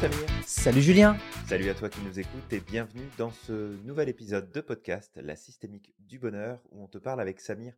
[0.00, 0.28] Samir.
[0.46, 1.18] Salut Julien.
[1.48, 5.34] Salut à toi qui nous écoutes et bienvenue dans ce nouvel épisode de podcast La
[5.34, 7.74] systémique du bonheur où on te parle avec Samir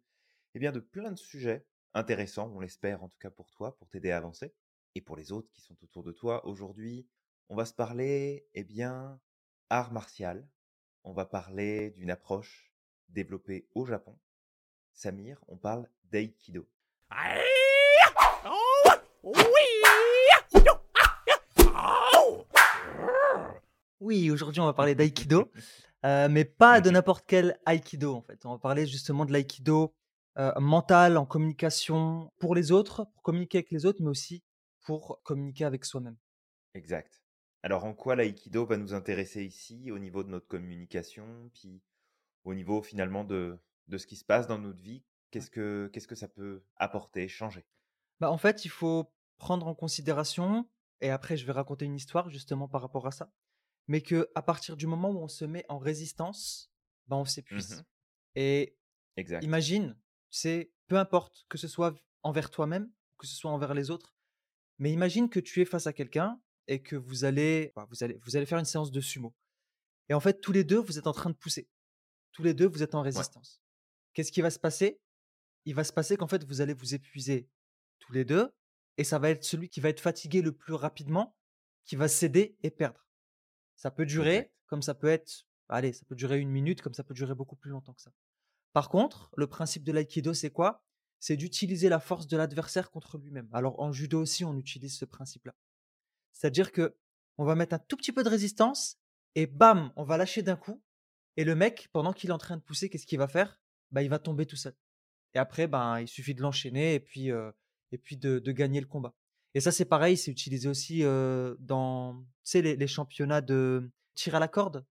[0.54, 3.88] eh bien, de plein de sujets intéressants, on l'espère en tout cas pour toi, pour
[3.88, 4.52] t'aider à avancer
[4.94, 6.46] et pour les autres qui sont autour de toi.
[6.46, 7.06] Aujourd'hui,
[7.48, 9.18] on va se parler eh bien
[9.70, 10.46] art martial.
[11.04, 12.70] On va parler d'une approche
[13.08, 14.18] développée au Japon.
[14.92, 16.68] Samir, on parle d'aïkido.
[19.22, 19.89] Oui,
[24.00, 25.50] aujourd'hui on va parler d'aïkido,
[26.04, 28.44] euh, mais pas de n'importe quel aïkido en fait.
[28.46, 29.94] On va parler justement de l'aïkido
[30.38, 34.42] euh, mental, en communication pour les autres, pour communiquer avec les autres, mais aussi
[34.80, 36.16] pour communiquer avec soi-même.
[36.74, 37.22] Exact.
[37.62, 41.82] Alors en quoi l'aïkido va nous intéresser ici au niveau de notre communication, puis
[42.44, 45.02] au niveau finalement de, de ce qui se passe dans notre vie?
[45.30, 47.64] Qu'est-ce que, qu'est-ce que ça peut apporter, changer?
[48.18, 50.68] Bah, En fait, il faut prendre en considération,
[51.00, 53.30] et après je vais raconter une histoire justement par rapport à ça,
[53.90, 56.70] mais que à partir du moment où on se met en résistance,
[57.08, 57.78] bah, on s'épuise.
[57.78, 57.84] Mmh
[58.36, 58.78] Et
[59.16, 59.42] Exact.
[59.42, 59.98] imagine,
[60.30, 64.14] c'est peu importe que ce soit envers toi-même, que ce soit envers les autres,
[64.78, 68.16] mais imagine que tu es face à quelqu'un et que vous allez, bah, vous allez,
[68.22, 69.34] vous allez faire une séance de sumo.
[70.08, 71.68] Et en fait, tous les deux, vous êtes en train de pousser.
[72.30, 73.60] Tous les deux, vous êtes en résistance.
[74.14, 75.00] Qu'est-ce qui va se passer?
[75.64, 77.48] Il va se passer qu'en fait, vous allez vous épuiser
[77.98, 78.52] tous les deux,
[78.98, 81.36] et ça va être celui qui va être fatigué le plus rapidement,
[81.84, 83.09] qui va céder et perdre.
[83.80, 84.52] Ça peut durer, Exact.
[84.66, 87.56] comme ça peut être, allez, ça peut durer une minute, comme ça peut durer beaucoup
[87.56, 88.12] plus longtemps que ça.
[88.74, 90.84] Par contre, le principe de l'aïkido, c'est quoi?
[91.18, 93.48] C'est d'utiliser la force de l'adversaire contre lui-même.
[93.54, 95.54] Alors en judo aussi, on utilise ce principe-là.
[96.32, 96.94] C'est-à-dire que
[97.38, 98.98] on va mettre un tout petit peu de résistance
[99.34, 100.82] et bam, on va lâcher d'un coup.
[101.38, 103.62] Et le mec, pendant qu'il est en train de pousser, qu'est-ce qu'il va faire?
[103.92, 104.76] Bah, il va tomber tout seul.
[105.32, 107.50] Et après, ben, il suffit de l'enchaîner et puis, euh,
[107.92, 109.14] et puis de, de gagner le combat.
[109.54, 112.24] Et ça, c'est pareil, c'est utilisé aussi euh, dans
[112.54, 114.84] les, les championnats de tir à la corde.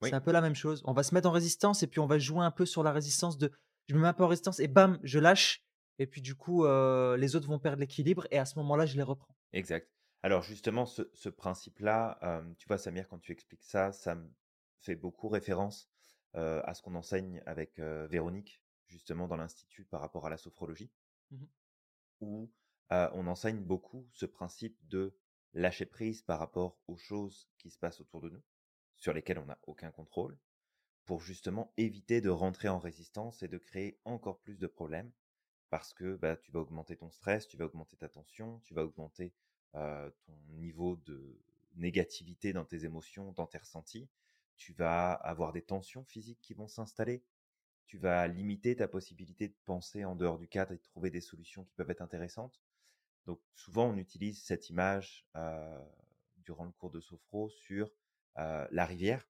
[0.00, 0.08] Oui.
[0.08, 0.82] C'est un peu la même chose.
[0.84, 2.92] On va se mettre en résistance et puis on va jouer un peu sur la
[2.92, 3.52] résistance de
[3.88, 5.64] je me mets un peu en résistance et bam, je lâche.
[5.98, 8.96] Et puis du coup, euh, les autres vont perdre l'équilibre et à ce moment-là, je
[8.96, 9.34] les reprends.
[9.52, 9.90] Exact.
[10.22, 14.30] Alors justement, ce, ce principe-là, euh, tu vois, Samir, quand tu expliques ça, ça me
[14.80, 15.88] fait beaucoup référence
[16.36, 20.90] euh, à ce qu'on enseigne avec Véronique, justement dans l'Institut par rapport à la sophrologie,
[22.20, 22.50] où
[22.90, 25.14] on enseigne beaucoup ce principe de
[25.54, 28.42] lâcher prise par rapport aux choses qui se passent autour de nous,
[28.96, 30.38] sur lesquelles on n'a aucun contrôle,
[31.04, 35.10] pour justement éviter de rentrer en résistance et de créer encore plus de problèmes,
[35.70, 38.84] parce que bah, tu vas augmenter ton stress, tu vas augmenter ta tension, tu vas
[38.84, 39.32] augmenter
[39.72, 41.40] ton niveau de
[41.76, 44.08] négativité dans tes émotions, dans tes ressentis,
[44.56, 47.22] tu vas avoir des tensions physiques qui vont s'installer,
[47.86, 51.20] tu vas limiter ta possibilité de penser en dehors du cadre et de trouver des
[51.20, 52.60] solutions qui peuvent être intéressantes.
[53.26, 55.84] Donc souvent on utilise cette image euh,
[56.38, 57.90] durant le cours de sophro sur
[58.38, 59.28] euh, la rivière,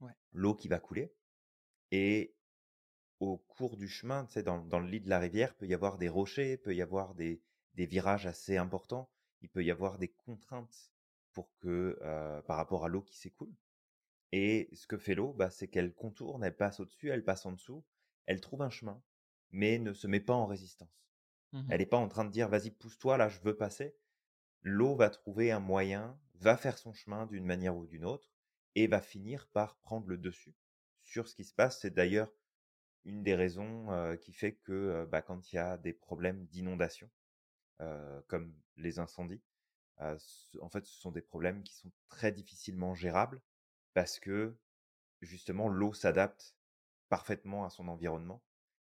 [0.00, 0.14] Ouais.
[0.32, 1.14] l'eau qui va couler,
[1.92, 2.36] et
[3.20, 5.74] au cours du chemin, tu sais, dans, dans le lit de la rivière, peut y
[5.74, 7.42] avoir des rochers, peut y avoir des,
[7.74, 9.10] des virages assez importants,
[9.42, 10.92] il peut y avoir des contraintes
[11.32, 13.54] pour que euh, par rapport à l'eau qui s'écoule.
[14.32, 17.52] Et ce que fait l'eau, bah, c'est qu'elle contourne, elle passe au-dessus, elle passe en
[17.52, 17.84] dessous,
[18.26, 19.02] elle trouve un chemin,
[19.50, 21.09] mais ne se met pas en résistance.
[21.52, 21.70] Mhm.
[21.70, 23.96] Elle n'est pas en train de dire vas-y pousse-toi là, je veux passer.
[24.62, 28.32] L'eau va trouver un moyen, va faire son chemin d'une manière ou d'une autre
[28.76, 30.56] et va finir par prendre le dessus
[31.02, 31.80] sur ce qui se passe.
[31.80, 32.32] C'est d'ailleurs
[33.04, 37.10] une des raisons qui fait que bah, quand il y a des problèmes d'inondation,
[38.26, 39.42] comme les incendies,
[40.18, 43.42] ce- en fait, ce sont des problèmes qui sont très difficilement gérables
[43.94, 44.58] parce que
[45.22, 46.56] justement l'eau s'adapte
[47.08, 48.44] parfaitement à son environnement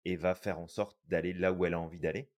[0.05, 2.33] et va faire en sorte d'aller là où elle a envie d'aller,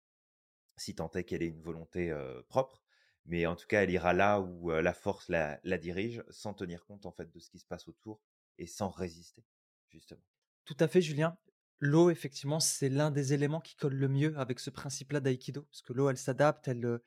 [0.80, 2.14] si tant est qu'elle ait une volonté
[2.48, 2.82] propre.
[3.26, 7.06] Mais en tout cas, elle ira là où la force la, dirige, sans tenir compte
[7.06, 8.22] en fait de ce qui se passe autour
[8.58, 9.44] et sans résister,
[9.90, 10.24] justement.
[10.66, 11.38] Tout à fait, Julien.
[11.80, 15.82] L'eau, effectivement, c'est l'un des éléments qui colle le mieux avec ce principe-là d'aïkido, parce
[15.82, 17.00] que l'eau, elle s'adapte, elle,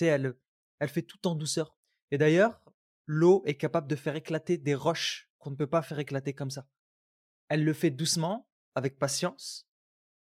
[0.00, 0.34] elle,
[0.80, 1.76] elle fait tout en douceur.
[2.10, 2.60] Et d'ailleurs,
[3.06, 6.50] l'eau est capable de faire éclater des roches qu'on ne peut pas faire éclater comme
[6.50, 6.68] ça.
[7.48, 9.68] Elle le fait doucement, avec patience,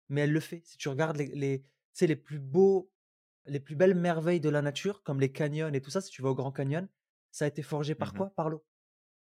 [0.09, 0.63] mais elle le fait.
[0.65, 1.65] Si tu regardes les, les,
[2.01, 2.92] les plus beaux,
[3.47, 6.23] les plus belles merveilles de la nature, comme les canyons et tout ça, si tu
[6.23, 6.89] vas au Grand Canyon,
[7.31, 8.17] ça a été forgé par Mhm.
[8.19, 8.31] quoi?
[8.31, 8.65] Par l'eau,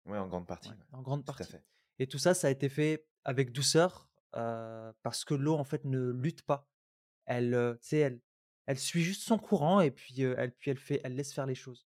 [0.05, 0.69] Oui, en grande partie.
[0.69, 1.51] Ouais, en grande tout à partie.
[1.53, 1.63] fait.
[1.99, 5.83] Et tout ça, ça a été fait avec douceur euh, parce que l'eau, en fait,
[5.85, 6.67] ne lutte pas.
[7.25, 8.21] Elle, euh, elle,
[8.67, 11.45] elle suit juste son courant et puis, euh, elle, puis elle, fait, elle laisse faire
[11.47, 11.87] les choses.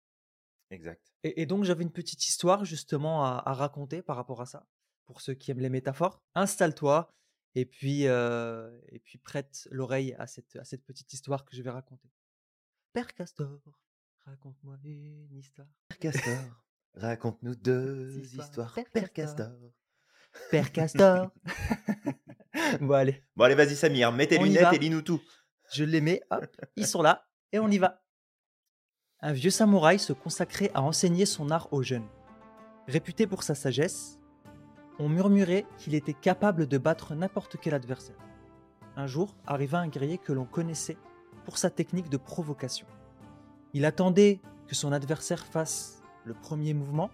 [0.70, 1.12] Exact.
[1.22, 4.66] Et, et donc, j'avais une petite histoire justement à, à raconter par rapport à ça,
[5.06, 6.22] pour ceux qui aiment les métaphores.
[6.34, 7.14] Installe-toi
[7.54, 11.62] et puis, euh, et puis prête l'oreille à cette, à cette petite histoire que je
[11.62, 12.08] vais raconter.
[12.92, 13.60] Père Castor
[14.26, 15.66] raconte-moi une histoire.
[15.88, 16.64] Père Castor,
[16.94, 18.46] raconte-nous deux Histoires.
[18.46, 18.74] histoires.
[18.74, 19.52] Père Père Castor.
[20.50, 21.30] Père Castor.
[22.80, 25.20] bon, allez, Bon, allez, vas-y, Samir, mets tes On lunettes et lis-nous tout.
[25.72, 28.02] je les mets, hop, ils sont là, et on y va.
[29.20, 32.08] Un vieux samouraï se consacrait à enseigner son art aux jeunes.
[32.86, 34.18] Réputé pour sa sagesse,
[35.00, 38.18] on murmurait qu'il était capable de battre n'importe quel adversaire.
[38.96, 40.98] Un jour arriva un guerrier que l'on connaissait
[41.46, 42.86] pour sa technique de provocation.
[43.72, 47.10] Il attendait que son adversaire fasse le premier mouvement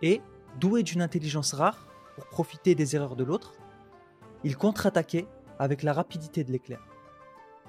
[0.00, 0.22] et,
[0.58, 3.52] doué d'une intelligence rare pour profiter des erreurs de l'autre,
[4.42, 5.26] il contre-attaquait
[5.58, 6.80] avec la rapidité de l'éclair.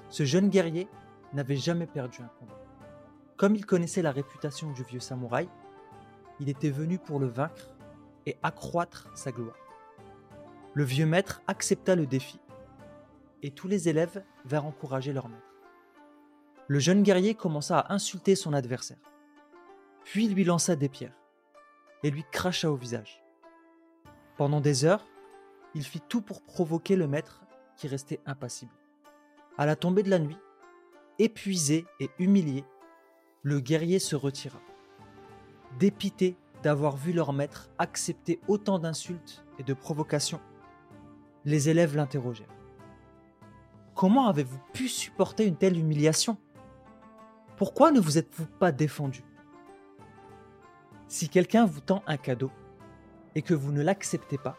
[0.08, 0.88] Ce jeune guerrier
[1.34, 2.58] n'avait jamais perdu un combat.
[3.36, 5.48] Comme il connaissait la réputation du vieux samouraï,
[6.40, 7.69] il était venu pour le vaincre
[8.26, 9.56] et accroître sa gloire.
[10.74, 12.40] Le vieux maître accepta le défi
[13.42, 15.42] et tous les élèves vinrent encourager leur maître.
[16.68, 19.10] Le jeune guerrier commença à insulter son adversaire,
[20.04, 21.16] puis lui lança des pierres
[22.02, 23.22] et lui cracha au visage.
[24.36, 25.04] Pendant des heures,
[25.74, 27.42] il fit tout pour provoquer le maître
[27.76, 28.72] qui restait impassible.
[29.58, 30.38] À la tombée de la nuit,
[31.18, 32.64] épuisé et humilié,
[33.42, 34.60] le guerrier se retira.
[35.78, 40.40] Dépité d'avoir vu leur maître accepter autant d'insultes et de provocations,
[41.44, 42.46] les élèves l'interrogèrent.
[43.94, 46.38] Comment avez-vous pu supporter une telle humiliation?
[47.56, 49.22] Pourquoi ne vous êtes-vous pas défendu?
[51.08, 52.50] Si quelqu'un vous tend un cadeau
[53.34, 54.56] et que vous ne l'acceptez pas,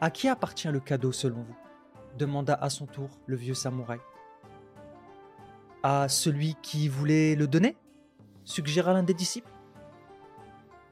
[0.00, 1.56] à qui appartient le cadeau selon vous?
[2.16, 3.98] demanda à son tour le vieux samouraï.
[5.82, 7.76] À celui qui voulait le donner?
[8.44, 9.50] suggéra l'un des disciples.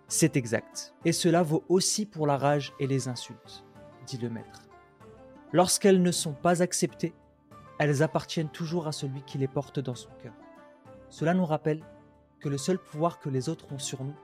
[0.08, 3.64] C'est exact, et cela vaut aussi pour la rage et les insultes,
[4.06, 4.62] dit le maître.
[5.52, 7.14] Lorsqu'elles ne sont pas acceptées,
[7.78, 10.34] elles appartiennent toujours à celui qui les porte dans son cœur.
[11.08, 11.82] Cela nous rappelle
[12.40, 14.14] que le seul pouvoir que les autres ont sur nous,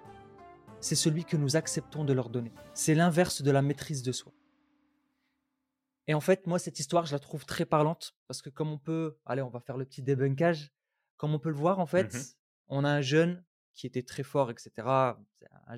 [0.80, 2.52] c'est celui que nous acceptons de leur donner.
[2.74, 4.32] C'est l'inverse de la maîtrise de soi.
[6.06, 8.78] Et en fait, moi, cette histoire, je la trouve très parlante parce que comme on
[8.78, 10.72] peut, allez, on va faire le petit débunkage,
[11.16, 12.22] comme on peut le voir, en fait, Mhm.
[12.68, 13.44] on a un jeune
[13.74, 14.70] qui était très fort, etc.
[14.86, 15.16] Un,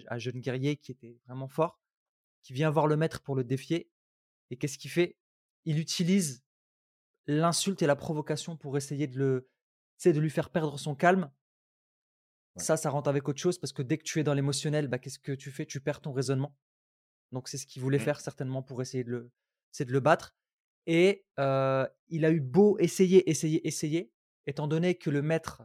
[0.08, 1.80] un jeune guerrier qui était vraiment fort,
[2.42, 3.90] qui vient voir le maître pour le défier.
[4.50, 5.16] Et qu'est-ce qu'il fait?
[5.64, 6.42] Il utilise
[7.26, 9.48] l'insulte et la provocation pour essayer de le,
[10.04, 11.30] de lui faire perdre son calme.
[12.56, 12.62] Ouais.
[12.62, 14.98] Ça, ça rentre avec autre chose parce que dès que tu es dans l'émotionnel, bah,
[14.98, 15.64] qu'est-ce que tu fais?
[15.64, 16.56] Tu perds ton raisonnement.
[17.30, 18.02] Donc c'est ce qu'il voulait Mm.
[18.02, 19.30] faire certainement pour essayer de le,
[19.70, 20.34] c'est de le battre.
[20.86, 24.12] Et euh, il a eu beau essayer, essayer, essayer,
[24.46, 25.62] étant donné que le maître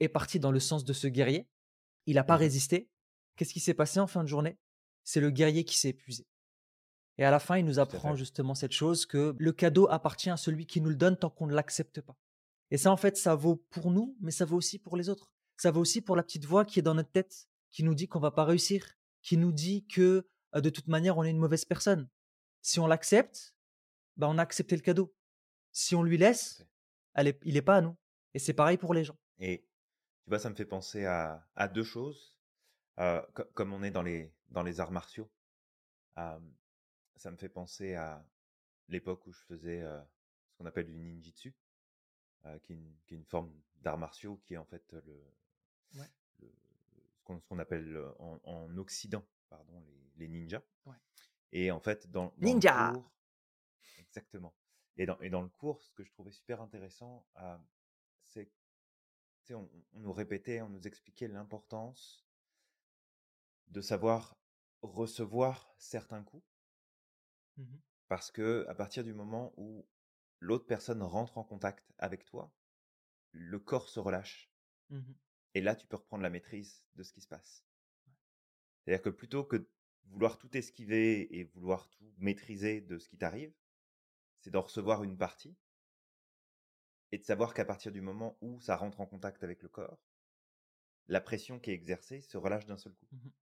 [0.00, 1.48] est parti dans le sens de ce guerrier,
[2.08, 2.40] il n'a pas Mhm.
[2.40, 2.88] résisté.
[3.36, 4.58] Qu'est-ce qui s'est passé en fin de journée?
[5.04, 6.26] C'est le guerrier qui s'est épuisé.
[7.18, 10.36] Et à la fin, il nous apprend justement cette chose que le cadeau appartient à
[10.36, 12.16] celui qui nous le donne tant qu'on ne l'accepte pas.
[12.70, 15.32] Et ça, en fait, ça vaut pour nous, mais ça vaut aussi pour les autres.
[15.56, 18.06] Ça vaut aussi pour la petite voix qui est dans notre tête, qui nous dit
[18.08, 21.64] qu'on va pas réussir, qui nous dit que de toute manière, on est une mauvaise
[21.64, 22.08] personne.
[22.62, 23.54] Si on l'accepte,
[24.16, 25.14] bah, on a accepté le cadeau.
[25.72, 26.64] Si on lui laisse,
[27.14, 27.96] elle est- il n'est pas à nous.
[28.34, 29.18] Et c'est pareil pour les gens.
[29.38, 29.64] Et
[30.28, 32.36] tu vois, ça me fait penser à, à deux choses.
[32.98, 35.30] Euh, co- comme on est dans les, dans les arts martiaux,
[36.18, 36.38] euh,
[37.16, 38.22] ça me fait penser à
[38.88, 40.00] l'époque où je faisais euh,
[40.50, 41.54] ce qu'on appelle du ninjitsu,
[42.62, 45.24] qui, est une, qui est une forme d'arts martiaux qui est en fait le,
[45.96, 46.10] Ouais.
[46.40, 46.52] le-
[47.12, 50.62] ce qu'on appelle en, en Occident pardon, les, les ninjas.
[50.86, 50.96] Ouais.
[51.52, 53.12] Et en fait, dans, dans Ninja le cours,
[53.98, 54.54] exactement.
[54.96, 57.26] Et dans, et dans le cours, ce que je trouvais super intéressant,
[58.24, 58.50] c'est
[59.54, 62.26] on, on nous répétait, on nous expliquait l'importance
[63.68, 64.36] de savoir
[64.82, 66.44] recevoir certains coups,
[67.56, 67.80] Mhm.
[68.08, 69.86] parce que à partir du moment où
[70.40, 72.52] l'autre personne rentre en contact avec toi,
[73.32, 74.50] le corps se relâche.
[74.90, 75.14] Mhm.
[75.54, 77.64] Et là, tu peux reprendre la maîtrise de ce qui se passe.
[78.84, 79.68] C'est-à-dire que plutôt que de
[80.06, 83.54] vouloir tout esquiver et vouloir tout maîtriser de ce qui t'arrive,
[84.40, 85.56] c'est d'en recevoir une partie
[87.12, 89.98] et de savoir qu'à partir du moment où ça rentre en contact avec le corps,
[91.08, 93.08] la pression qui est exercée se relâche d'un seul coup.
[93.12, 93.32] Mhm.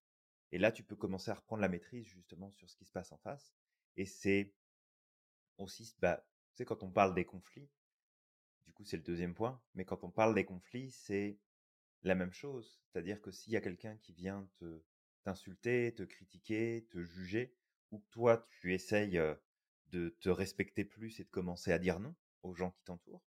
[0.53, 3.13] Et là, tu peux commencer à reprendre la maîtrise justement sur ce qui se passe
[3.13, 3.53] en face.
[3.97, 4.53] Et c'est
[5.59, 7.69] aussi, bah, tu sais, quand on parle des conflits,
[8.67, 11.39] du coup, c'est le deuxième point, mais quand on parle des conflits, c'est
[12.03, 12.81] la même chose.
[12.87, 14.83] C'est-à-dire que s'il y a quelqu'un qui vient te
[15.25, 17.53] t'insulter, te critiquer, te juger,
[17.91, 19.21] ou que toi, tu essayes
[19.89, 23.25] de te respecter plus et de commencer à dire non aux gens qui t'entourent,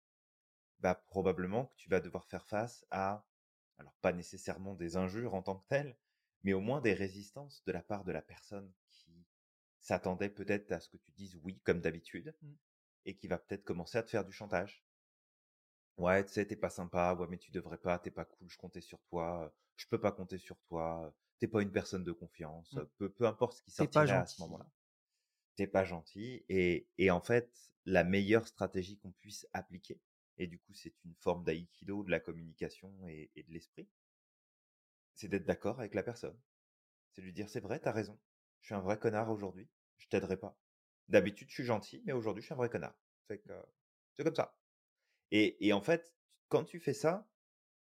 [0.81, 3.27] bah, probablement que tu vas devoir faire face à,
[3.79, 5.99] alors pas nécessairement des injures en tant que telles,
[6.43, 9.27] mais au moins des résistances de la part de la personne qui
[9.81, 12.57] s'attendait peut-être à ce que tu dises oui comme d'habitude Mm.
[13.07, 14.87] et qui va peut-être commencer à te faire du chantage.
[15.99, 18.59] Ouais, tu sais, tu pas sympa, ouais, mais tu devrais pas, t'es pas cool, je
[18.59, 22.79] comptais sur toi, je peux pas compter sur toi, t'es pas une personne de confiance,
[22.79, 22.87] Mmh.
[22.99, 24.71] peu, peu importe ce qui sortirait à ce moment-là.
[25.57, 26.45] T'es pas gentil.
[26.49, 30.01] Et, et en fait, la meilleure stratégie qu'on puisse appliquer,
[30.39, 33.89] et du coup, c'est une forme d'aïkido, de la communication et, et de l'esprit,
[35.15, 36.39] c'est d'être d'accord avec la personne.
[37.13, 38.19] C'est lui dire, c'est vrai, t'as raison,
[38.61, 40.59] je suis un vrai connard aujourd'hui, je t'aiderai pas.
[41.09, 42.99] D'habitude, je suis gentil, mais aujourd'hui, je suis un vrai connard.
[43.29, 43.53] C'est que,
[44.15, 44.59] c'est comme ça.
[45.31, 46.15] Et, et en fait,
[46.49, 47.29] quand tu fais ça,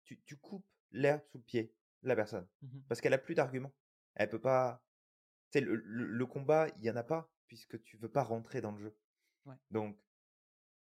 [0.04, 2.48] tu, tu coupes l'herbe sous le pied de la personne.
[2.62, 3.74] Mmh Parce qu'elle a plus d'arguments.
[4.14, 4.82] Elle peut pas.
[5.50, 8.22] Tu sais, le, le, le combat, il y en a pas, puisque tu veux pas
[8.22, 8.96] rentrer dans le jeu.
[9.46, 9.56] Ouais.
[9.70, 9.98] Donc,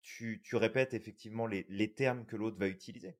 [0.05, 3.17] tu, tu répètes effectivement les, les termes que l'autre va utiliser.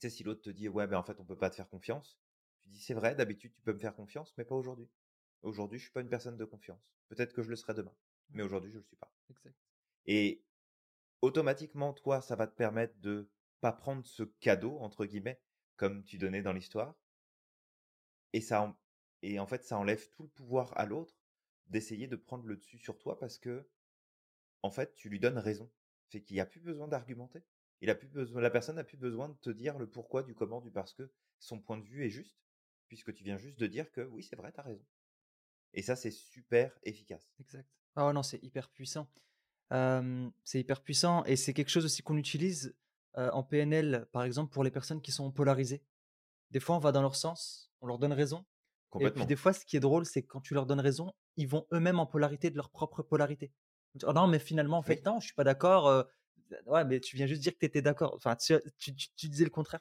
[0.00, 1.68] Tu sais, si l'autre te dit, ouais, ben en fait, on peut pas te faire
[1.68, 2.18] confiance,
[2.62, 4.88] tu dis, c'est vrai, d'habitude, tu peux me faire confiance, mais pas aujourd'hui.
[5.42, 6.82] Aujourd'hui, je suis pas une personne de confiance.
[7.08, 7.94] Peut-être que je le serai demain,
[8.30, 9.12] mais aujourd'hui, je le suis pas.
[9.30, 9.54] Exact.
[10.06, 10.42] Et
[11.22, 13.30] automatiquement, toi, ça va te permettre de
[13.60, 15.40] pas prendre ce cadeau, entre guillemets,
[15.76, 16.96] comme tu donnais dans l'histoire.
[18.32, 18.74] Et ça, en-
[19.20, 21.14] et en fait, ça enlève tout le pouvoir à l'autre
[21.66, 23.68] d'essayer de prendre le dessus sur toi parce que,
[24.62, 25.70] en fait, tu lui donnes raison.
[26.08, 27.42] C'est qu'il n'y a plus besoin d'argumenter.
[27.80, 30.34] Il a plus besoin, la personne n'a plus besoin de te dire le pourquoi, du
[30.34, 32.36] comment, du parce que son point de vue est juste,
[32.88, 34.84] puisque tu viens juste de dire que oui, c'est vrai, tu as raison.
[35.74, 37.30] Et ça, c'est super efficace.
[37.38, 37.68] Exact.
[37.94, 39.08] Ah non, c'est hyper puissant.
[39.70, 42.74] c'est hyper puissant et c'est quelque chose aussi qu'on utilise
[43.14, 45.82] en PNL, par exemple, pour les personnes qui sont polarisées.
[46.50, 48.44] Des fois, on va dans leur sens, on leur donne raison.
[49.00, 51.12] Et puis des fois, ce qui est drôle, c'est que quand tu leur donnes raison,
[51.36, 53.52] ils vont eux-mêmes en polarité de leur propre polarité.
[54.04, 56.06] «Oh non, mais finalement, en fait, Oui, non, je suis pas d'accord.
[56.66, 58.14] ouais, mais tu viens juste dire que tu étais d'accord.
[58.14, 59.80] Enfin, tu, tu- tu- tu disais le contraire.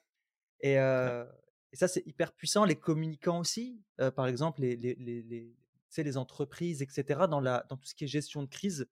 [0.62, 1.26] Et, ouais.
[1.72, 2.66] et ça, c'est hyper puissant.
[2.66, 3.84] Les communicants aussi,
[4.16, 5.56] par exemple, les, les, les, les,
[5.98, 8.88] les entreprises, etc., dans, la, dans tout ce qui est gestion de crise,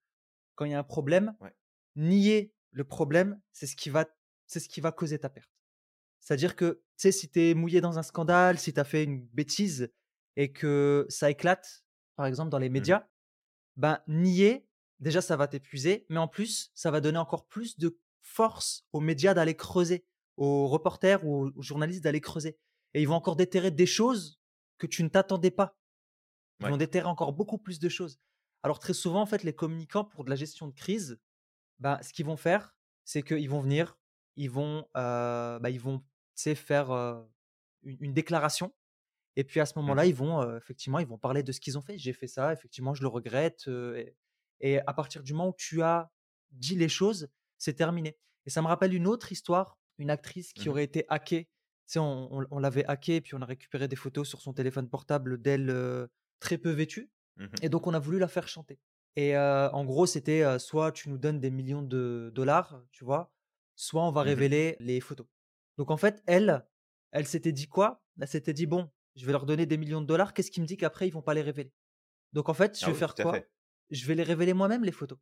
[0.55, 1.53] quand il y a un problème, Ouais.
[1.95, 4.05] nier le problème, c'est ce qui va,
[4.47, 5.49] c'est ce qui va causer ta perte.
[6.19, 9.03] C'est-à-dire que, tu sais, si tu es mouillé dans un scandale, si tu as fait
[9.03, 9.91] une bêtise
[10.35, 11.83] et que ça éclate,
[12.15, 13.07] par exemple, dans les Mmh médias,
[13.77, 14.67] ben, nier,
[15.05, 19.01] déjà, ça va t'épuiser, mais en plus, ça va donner encore plus de force aux
[19.01, 20.07] médias d'aller creuser,
[20.37, 22.59] aux reporters ou aux journalistes d'aller creuser.
[22.95, 24.41] Et ils vont encore déterrer des choses
[24.79, 25.79] que tu ne t'attendais pas.
[26.59, 26.69] Ils Ouais.
[26.69, 28.19] vont déterrer encore beaucoup plus de choses.
[28.63, 31.19] Alors très souvent, en fait, les communicants pour de la gestion de crise,
[31.79, 33.99] bah, ce qu'ils vont faire, c'est qu'ils vont venir,
[34.37, 36.03] ils vont, euh, bah, ils vont,
[36.55, 37.23] faire euh,
[37.83, 38.73] une, une déclaration.
[39.37, 41.59] Et puis à ce moment-là, Mmh ils vont, euh, effectivement, ils vont parler de ce
[41.61, 41.97] qu'ils ont fait.
[41.97, 43.67] J'ai fait ça, effectivement, je le regrette.
[43.67, 44.15] euh, et,
[44.59, 46.11] et à partir du moment où tu as
[46.51, 48.17] dit les choses, c'est terminé.
[48.45, 51.45] Et ça me rappelle une autre histoire, une actrice qui Mmh aurait été hackée.
[51.87, 54.53] Tu sais, on, on- on l'avait hackée, puis on a récupéré des photos sur son
[54.53, 56.07] téléphone portable d'elle euh,
[56.39, 57.11] très peu vêtue.
[57.37, 58.79] Mmh Et donc, on a voulu la faire chanter.
[59.15, 63.05] Et euh, en gros, c'était euh, soit tu nous donnes des millions de dollars, tu
[63.05, 63.31] vois,
[63.75, 65.27] soit on va Mmh révéler les photos.
[65.77, 66.65] Donc, en fait, elle,
[67.11, 68.03] elle s'était dit quoi?
[68.19, 70.65] Elle s'était dit, bon, je vais leur donner des millions de dollars, qu'est-ce qui me
[70.65, 71.73] dit qu'après, ils vont pas les révéler?
[72.33, 73.31] Donc, en fait, je Ah vais oui, faire quoi?
[73.31, 73.51] fait.
[73.91, 75.19] Je vais les révéler moi-même, les photos.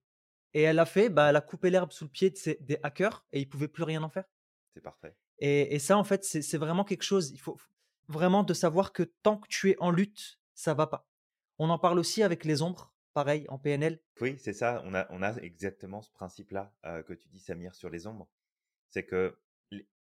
[0.53, 3.25] Et elle a fait, bah, elle a coupé l'herbe sous le pied de des hackers
[3.31, 4.25] et ils pouvaient plus rien en faire.
[4.73, 5.15] C'est parfait.
[5.39, 7.31] Et, et ça, en fait, c'est vraiment quelque chose.
[7.31, 7.57] Il faut
[8.07, 11.07] vraiment de savoir que tant que tu es en lutte, ça va pas.
[11.57, 14.01] On en parle aussi avec les ombres, pareil, en PNL.
[14.21, 14.81] Oui, c'est ça.
[14.85, 18.29] On a, on a exactement ce principe-là euh, que tu dis, Samir, sur les ombres.
[18.89, 19.37] C'est que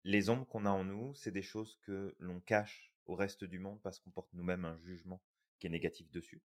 [0.04, 3.58] les, ombres qu'on a en nous, c'est des choses que l'on cache au reste du
[3.58, 5.22] monde parce qu'on porte nous-mêmes un jugement
[5.58, 6.42] qui est négatif dessus.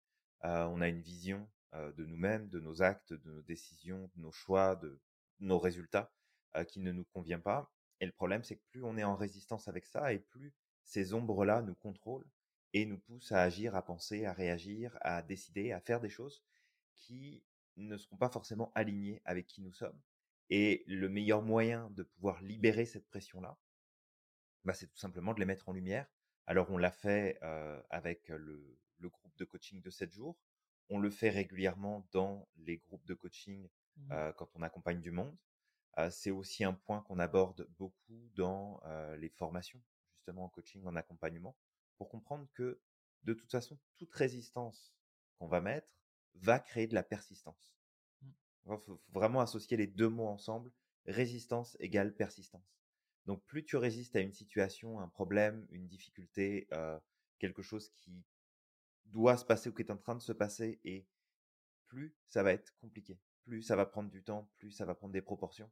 [0.46, 4.32] Euh, on a une vision de nous-mêmes, de nos actes, de nos décisions, de nos
[4.32, 5.00] choix, de
[5.40, 6.12] nos résultats
[6.56, 7.72] euh, qui ne nous convient pas.
[8.00, 11.14] Et le problème, c'est que plus on est en résistance avec ça et plus ces
[11.14, 12.28] ombres-là nous contrôlent
[12.74, 16.44] et nous poussent à agir, à penser, à réagir, à décider, à faire des choses
[16.96, 17.44] qui
[17.78, 20.00] ne seront pas forcément alignés avec qui nous sommes.
[20.50, 23.58] Et le meilleur moyen de pouvoir libérer cette pression-là,
[24.66, 26.08] bah, c'est tout simplement de les mettre en lumière.
[26.48, 30.36] Alors on l'a fait euh, avec le, le, groupe de coaching de 7 jours,
[30.90, 33.70] on le fait régulièrement dans les groupes de coaching
[34.00, 35.36] Mmh euh, quand on accompagne du monde.
[35.98, 39.82] Euh, c'est aussi un point qu'on aborde beaucoup dans euh, les formations,
[40.16, 41.56] justement en coaching, en accompagnement,
[41.98, 42.80] pour comprendre que
[43.24, 44.94] de toute façon, toute résistance
[45.38, 45.88] qu'on va mettre
[46.36, 47.74] va créer de la persistance.
[48.22, 48.30] Mmh.
[48.66, 50.72] Il faut, faut vraiment associer les deux mots ensemble.
[51.06, 52.78] Résistance égale persistance.
[53.26, 57.00] Donc plus tu résistes à une situation, un problème, une difficulté, euh,
[57.40, 58.24] quelque chose qui
[59.12, 61.08] doit se passer ou qui est en train de se passer, et
[61.88, 65.14] plus ça va être compliqué, plus ça va prendre du temps, plus ça va prendre
[65.14, 65.72] des proportions.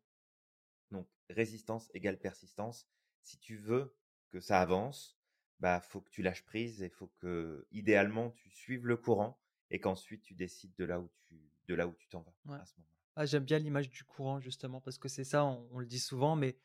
[0.92, 2.88] Donc résistance égale persistance.
[3.22, 3.96] Si tu veux
[4.32, 5.20] que ça avance,
[5.60, 9.40] bah faut que tu lâches prise et faut que idéalement tu suives le courant
[9.70, 12.58] et qu'ensuite tu décides de là où tu de là où tu t'en vas Ouais.
[12.58, 12.96] à ce moment-là.
[13.16, 16.00] Ah, j'aime bien l'image du courant justement parce que c'est ça, on, on le dit
[16.00, 16.58] souvent, mais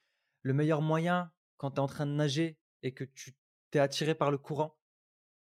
[0.43, 3.35] le meilleur moyen quand tu es en train de nager et que tu
[3.71, 4.79] t'es attiré par le courant,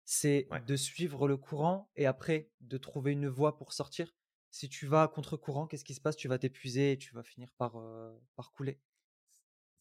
[0.10, 0.62] c'est Ouais.
[0.62, 4.16] de suivre le courant et après de trouver une voie pour sortir.
[4.52, 6.16] Si tu vas à contre-courant, qu'est-ce qui se passe?
[6.16, 8.80] Tu vas t'épuiser et tu vas finir par, euh, par couler.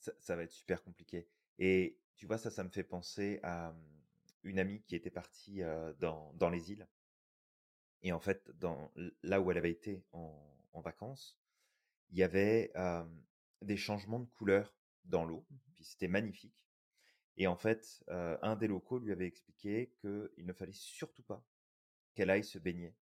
[0.01, 1.29] Ça, ça va être super compliqué.
[1.59, 4.03] Et tu vois, ça, ça me fait penser à hum,
[4.43, 6.89] une amie qui était partie euh, dans, dans les îles.
[8.03, 8.91] Et en fait, dans,
[9.23, 10.35] là où elle avait été en,
[10.73, 11.39] en vacances,
[12.11, 13.05] il y avait euh,
[13.63, 16.66] des changements de couleur dans l'eau, Mmh puis c'était magnifique.
[17.37, 21.45] Et en fait, euh, un des locaux lui avait expliqué qu'il ne fallait surtout pas
[22.15, 22.95] qu'elle aille se baigner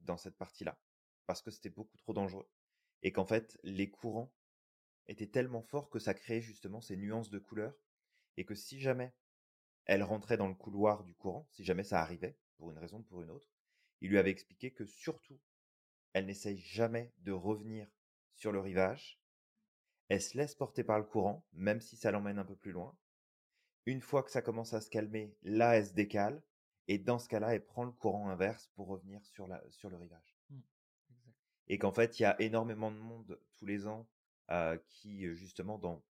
[0.00, 0.78] dans cette partie-là,
[1.26, 2.48] parce que c'était beaucoup trop dangereux.
[3.02, 4.32] Et qu'en fait, les courants
[5.06, 7.74] étaient tellement forts que ça créait justement ces nuances de couleurs,
[8.36, 9.14] et que si jamais
[9.86, 13.02] elle rentrait dans le couloir du courant, si jamais ça arrivait, pour une raison ou
[13.04, 13.48] pour une autre,
[14.00, 15.40] il lui avait expliqué que surtout,
[16.12, 17.88] elle n'essaye jamais de revenir
[18.34, 19.18] sur le rivage,
[20.08, 22.96] elle se laisse porter par le courant, même si ça l'emmène un peu plus loin.
[23.88, 26.42] Une fois que ça commence à se calmer, là, elle se décale,
[26.88, 29.96] et dans ce cas-là, elle prend le courant inverse pour revenir sur, la, sur le
[29.96, 30.36] rivage.
[30.50, 30.58] Mmh,
[31.10, 31.36] exact.
[31.68, 34.06] Et qu'en fait, il y a énormément de monde tous les ans
[34.50, 36.02] euh, qui, justement, dans,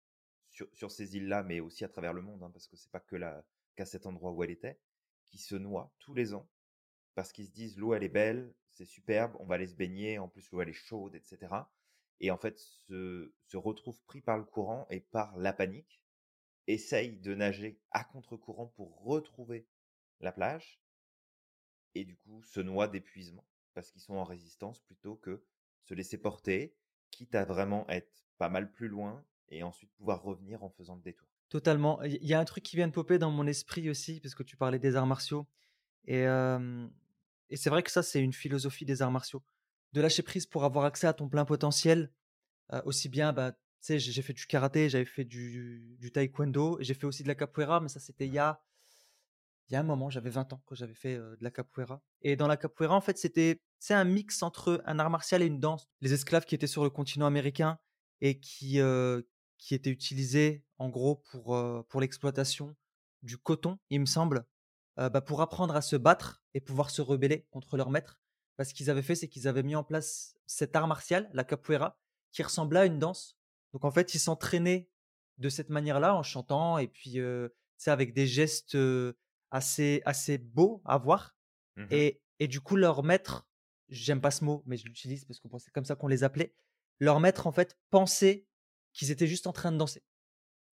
[0.50, 3.00] sur, sur ces îles-là, mais aussi à travers le monde, hein, parce que c'est pas
[3.00, 4.79] que la, qu'à cet endroit où elle était,
[5.25, 6.50] qui se noient tous les ans
[7.17, 10.19] parce qu'ils se disent l'eau elle est belle, c'est superbe, on va aller se baigner,
[10.19, 11.51] en plus l'eau elle est chaude, etc.
[12.19, 16.00] Et en fait se, se retrouvent pris par le courant et par la panique,
[16.68, 19.68] essayent de nager à contre-courant pour retrouver
[20.20, 20.82] la plage
[21.96, 25.44] et du coup se noient d'épuisement parce qu'ils sont en résistance plutôt que
[25.84, 26.76] se laisser porter,
[27.12, 31.02] quitte à vraiment être pas mal plus loin et ensuite pouvoir revenir en faisant le
[31.02, 31.28] détour.
[31.50, 32.02] Totalement.
[32.04, 34.44] Il y a un truc qui vient de popper dans mon esprit aussi, parce que
[34.44, 35.48] tu parlais des arts martiaux.
[36.06, 39.44] Et, et c'est vrai que ça, c'est une philosophie des arts martiaux.
[39.94, 42.12] De lâcher prise pour avoir accès à ton plein potentiel.
[42.84, 47.05] aussi bien, bah, sais, j'ai fait du karaté, j'avais fait du, du taekwondo, j'ai fait
[47.05, 48.61] aussi de la capoeira, mais ça, c'était il y a,
[49.70, 52.01] il y a un moment, j'avais 20 ans quand j'avais fait euh, de la capoeira.
[52.22, 55.46] Et dans la capoeira, en fait, c'était c'est un mix entre un art martial et
[55.46, 55.87] une danse.
[56.01, 57.77] Les esclaves qui étaient sur le continent américain
[58.22, 59.22] et qui, euh,
[59.57, 62.75] qui étaient utilisés, en gros, pour, euh, pour l'exploitation
[63.24, 64.46] du coton, il me semble,
[64.96, 68.20] bah, pour apprendre à se battre et pouvoir se rebeller contre leur maître.
[68.55, 72.00] Parce qu'ils avaient fait, c'est qu'ils avaient mis en place cet art martial, la capoeira,
[72.31, 73.37] qui ressemblait à une danse.
[73.74, 74.90] Donc en fait, ils s'entraînaient
[75.38, 77.50] de cette manière-là en chantant et puis euh,
[77.86, 79.14] avec des gestes euh,
[79.51, 81.36] assez, assez beaux à voir.
[81.75, 83.48] Mmh Et, et du coup, leur maître,
[83.90, 86.56] j'aime pas ce mot, mais je l'utilise parce que c'est comme ça qu'on les appelait,
[87.00, 88.48] leur maître en fait pensait
[88.94, 90.03] qu'ils étaient juste en train de danser.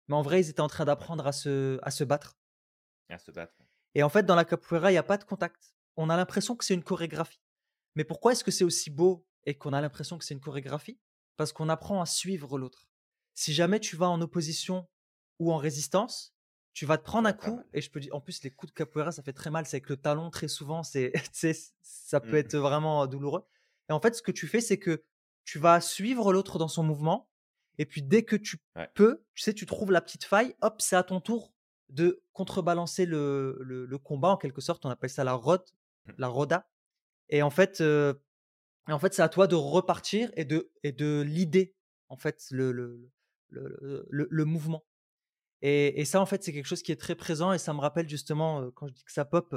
[0.08, 2.38] Mais en vrai, ils étaient en train d'apprendre à se, à se battre.
[3.10, 3.56] À se battre.
[3.95, 5.73] Et en fait, dans la capoeira, il n'y a pas de contact.
[5.95, 7.41] On a l'impression que c'est une chorégraphie.
[7.95, 10.99] Mais pourquoi est-ce que c'est aussi beau et qu'on a l'impression que c'est une chorégraphie?
[11.39, 12.89] Parce qu'on apprend à suivre l'autre.
[13.34, 14.89] Si jamais tu vas en opposition
[15.39, 16.36] ou en résistance,
[16.73, 17.62] tu vas te prendre un coup.
[17.73, 19.65] Et je peux dire, en plus, les coups de capoeira, ça fait très mal.
[19.65, 21.13] C'est avec le talon, très souvent, c'est,
[21.82, 22.39] ça peut Mmh.
[22.39, 23.45] être vraiment douloureux.
[23.89, 25.06] Et en fait, ce que tu fais, c'est que
[25.45, 27.30] tu vas suivre l'autre dans son mouvement.
[27.78, 28.89] Et puis, dès que tu Ouais.
[28.93, 31.54] peux, tu sais, tu trouves la petite faille, hop, c'est à ton tour
[31.88, 34.86] de contrebalancer le, le, le combat en quelque sorte.
[34.86, 35.63] On appelle ça la rod,
[36.06, 36.12] Mmh.
[36.17, 36.69] la roda.
[37.30, 38.13] Et en fait, euh,
[38.89, 41.75] et en fait, c'est à toi de repartir et de et de l'idée
[42.10, 43.10] en fait le le,
[43.49, 44.86] le, le, le mouvement.
[45.62, 47.80] Et, et ça, en fait, c'est quelque chose qui est très présent et ça me
[47.82, 49.56] rappelle justement euh, quand je dis que ça pop.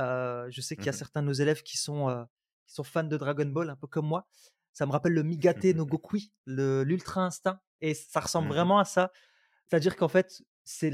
[0.00, 2.24] euh, je sais qu'il y a Mmh certains de nos élèves qui sont euh,
[2.66, 4.26] qui sont fans de Dragon Ball, un peu comme moi.
[4.72, 8.84] Ça me rappelle le Migate no Gokui, l'ultra instinct, et ça ressemble Mmh vraiment à
[8.84, 9.12] ça.
[9.68, 10.92] C'est-à-dire qu'en fait, c'est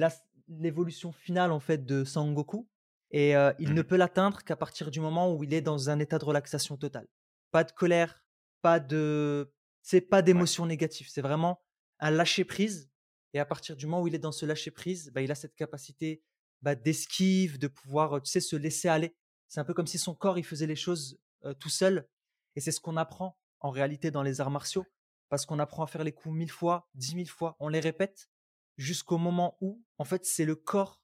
[0.48, 2.68] l'évolution finale en fait de Sangoku
[3.12, 5.90] et euh, il ne Mmh peut l'atteindre qu'à partir du moment où il est dans
[5.90, 7.08] un état de relaxation totale.
[7.50, 8.24] Pas de colère,
[8.62, 11.62] pas de c'est pas d'émotions négatives, c'est vraiment
[11.98, 12.90] un lâcher prise
[13.32, 15.34] et à partir du moment où il est dans ce lâcher prise, bah, il a
[15.34, 16.22] cette capacité
[16.62, 19.16] bah, d'esquive, de pouvoir tu sais se laisser aller.
[19.48, 22.08] C'est un peu comme si son corps il faisait les choses euh, tout seul
[22.56, 24.86] et c'est ce qu'on apprend en réalité dans les arts martiaux
[25.30, 28.28] parce qu'on apprend à faire les coups mille fois, dix mille fois, on les répète
[28.76, 31.00] jusqu'au moment où, en fait, c'est le corps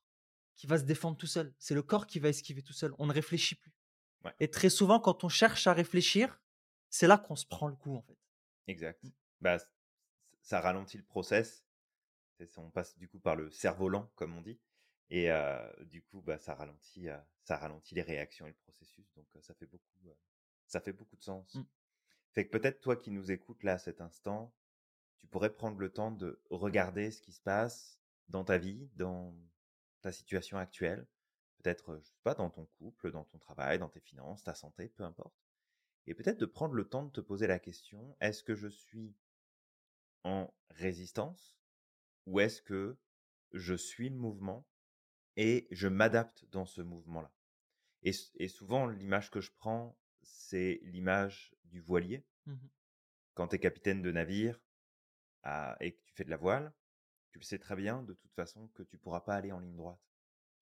[0.56, 1.54] qui va se défendre tout seul.
[1.58, 2.92] C'est le corps qui va esquiver tout seul.
[2.98, 3.75] On ne réfléchit plus.
[4.26, 4.34] Ouais.
[4.40, 6.40] Et très souvent, quand on cherche à réfléchir,
[6.90, 8.16] c'est là qu'on se prend le coup, en fait.
[8.66, 9.02] Exact.
[9.40, 9.66] Bah, c-
[10.42, 11.64] ça ralentit le process.
[12.58, 14.58] On passe du coup par le cerf-volant, comme on dit.
[15.08, 19.10] Et euh, du coup, bah, ça ralentit, euh, ça ralentit les réactions et le processus.
[19.14, 19.84] Donc, euh, ça fait beaucoup,
[20.66, 21.54] ça fait beaucoup de sens.
[21.54, 21.62] Mm.
[22.32, 24.52] Fait que peut-être toi qui nous écoutes là à cet instant,
[25.18, 29.34] tu pourrais prendre le temps de regarder ce qui se passe dans ta vie, dans
[30.02, 31.06] ta situation actuelle.
[31.58, 34.88] Peut-être, je sais pas, dans ton couple, dans ton travail, dans tes finances, ta santé,
[34.88, 35.34] peu importe.
[36.06, 39.14] et peut-être de prendre le temps de te poser la question, est-ce que je suis
[40.22, 41.58] en résistance
[42.26, 42.96] ou est-ce que
[43.52, 44.66] je suis le mouvement
[45.36, 47.32] et je m'adapte dans ce mouvement-là?
[48.02, 52.24] Et, souvent, l'image que je prends, c'est l'image du voilier.
[52.46, 52.54] Mmh
[53.34, 54.60] Quand tu es capitaine de navire
[55.42, 56.72] ah, et que tu fais de la voile,
[57.32, 59.76] tu sais très bien de toute façon que tu ne pourras pas aller en ligne
[59.76, 60.00] droite.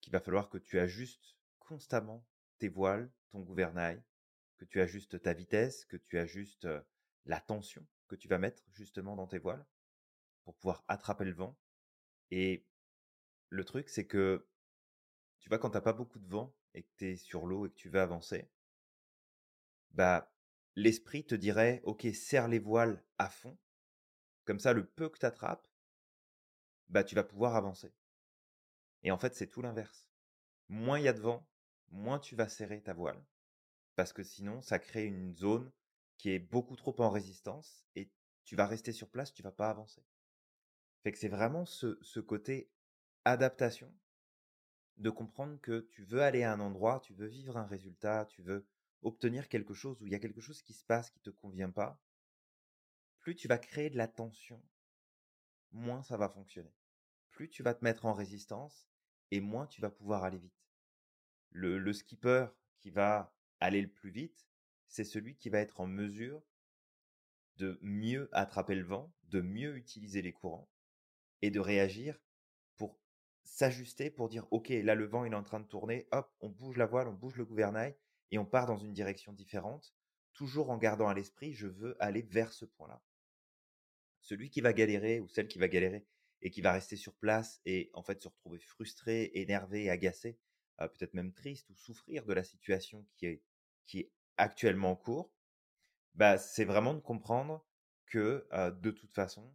[0.04, 2.26] Qu'il va falloir que tu ajustes constamment
[2.58, 4.04] tes voiles, ton gouvernail,
[4.58, 6.68] que tu ajustes ta vitesse, que tu ajustes
[7.24, 9.64] la tension que tu vas mettre justement dans tes voiles
[10.44, 11.58] pour pouvoir attraper le vent.
[12.30, 12.66] Et
[13.48, 14.46] le truc, c'est que,
[15.40, 17.64] tu vois, quand tu n'as pas beaucoup de vent et que tu es sur l'eau
[17.64, 18.50] et que tu veux avancer,
[19.92, 20.30] bah,
[20.76, 23.56] l'esprit te dirait, OK, serre les voiles à fond.
[24.44, 25.66] Comme ça, le peu que tu attrapes,
[26.88, 27.94] bah, tu vas pouvoir avancer.
[29.04, 30.10] Et en fait, c'est tout l'inverse.
[30.68, 31.46] Moins il y a de vent,
[31.90, 33.22] moins tu vas serrer ta voile.
[33.96, 35.70] Parce que sinon, ça crée une zone
[36.16, 38.10] qui est beaucoup trop en résistance et
[38.44, 40.02] tu vas rester sur place, tu vas pas avancer.
[41.04, 42.70] Que c'est vraiment ce, ce côté
[43.26, 43.92] adaptation,
[44.96, 48.42] de comprendre que tu veux aller à un endroit, tu veux vivre un résultat, tu
[48.42, 48.66] veux
[49.02, 51.70] obtenir quelque chose où il y a quelque chose qui se passe qui te convient
[51.70, 52.00] pas.
[53.20, 54.62] Plus tu vas créer de la tension,
[55.72, 56.74] moins ça va fonctionner.
[57.28, 58.88] Plus tu vas te mettre en résistance
[59.30, 60.52] et moins tu vas pouvoir aller vite.
[61.50, 62.46] Le, skipper
[62.78, 64.46] qui va aller le plus vite,
[64.88, 66.42] c'est celui qui va être en mesure
[67.56, 70.68] de mieux attraper le vent, de mieux utiliser les courants
[71.42, 72.18] et de réagir
[72.76, 72.98] pour
[73.44, 76.48] s'ajuster, pour dire, OK, là, le vent, il est en train de tourner, hop, on
[76.48, 77.94] bouge la voile, on bouge le gouvernail
[78.30, 79.94] et on part dans une direction différente,
[80.32, 83.00] toujours en gardant à l'esprit, je veux aller vers ce point-là.
[84.20, 86.04] Celui qui va galérer ou celle qui va galérer
[86.44, 90.38] et qui va rester sur place et en fait se retrouver frustré, énervé, agacé,
[90.80, 93.42] euh, peut-être même triste ou souffrir de la situation qui est,
[93.86, 95.32] qui est actuellement en cours,
[96.14, 97.66] bah, c'est vraiment de comprendre
[98.06, 98.46] que
[98.80, 99.52] de toute façon,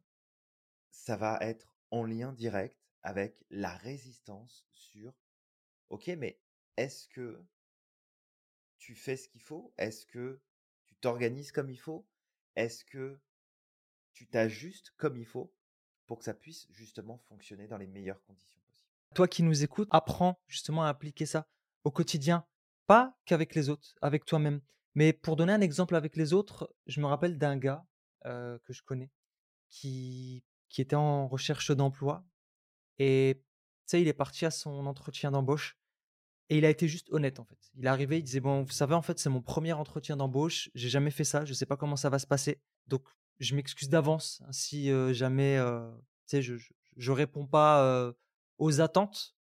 [0.91, 5.13] ça va être en lien direct avec la résistance sur
[5.89, 6.39] OK, mais
[6.77, 7.41] est-ce que
[8.77, 9.73] tu fais ce qu'il faut?
[9.77, 10.41] Est-ce que
[10.85, 12.07] tu t'organises comme il faut?
[12.55, 13.19] Est-ce que
[14.13, 15.53] tu t'ajustes comme il faut?
[16.09, 19.87] Pour que ça puisse justement fonctionner dans les meilleures conditions possibles Toi qui nous écoutes,
[19.91, 21.47] apprends justement à appliquer ça
[21.83, 22.47] au quotidien,
[22.87, 24.59] pas qu'avec les autres, avec toi-même.
[24.95, 27.85] Mais pour donner un exemple avec les autres, je me rappelle d'un gars
[28.23, 29.11] que je connais
[29.69, 32.25] qui, qui était en recherche d'emploi
[32.97, 33.43] et
[33.85, 35.77] tu sais, il est parti à son entretien d'embauche
[36.49, 37.59] et il a été juste honnête en fait.
[37.75, 40.71] Il est arrivé, il disait bon, vous savez en fait, c'est mon premier entretien d'embauche,
[40.73, 43.03] j'ai jamais fait ça, je sais pas comment ça va se passer, donc
[43.39, 45.57] je m'excuse d'avance hein, si jamais
[46.31, 46.55] je,
[46.97, 48.13] je, réponds pas
[48.57, 49.35] aux attentes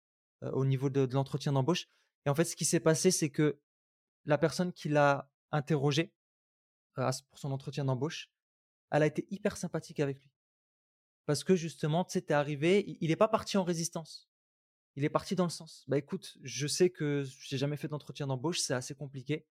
[0.43, 1.89] au niveau de, l'entretien d'embauche.
[2.27, 3.61] Et en fait, ce qui s'est passé, c'est que
[4.25, 6.13] la personne qui l'a interrogé
[6.95, 8.31] pour son entretien d'embauche,
[8.91, 10.31] elle a été hyper sympathique avec lui.
[11.27, 14.29] Parce que justement, tu sais, arrivé, il n'est pas parti en résistance.
[14.97, 15.85] Il est parti dans le sens.
[15.89, 19.47] Bah écoute, je sais que j'ai jamais fait d'entretien d'embauche, c'est assez compliqué.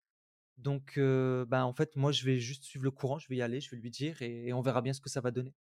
[0.58, 3.60] Donc, bah en fait, moi, je vais juste suivre le courant, je vais y aller,
[3.60, 5.54] je vais lui dire et, on verra bien ce que ça va donner.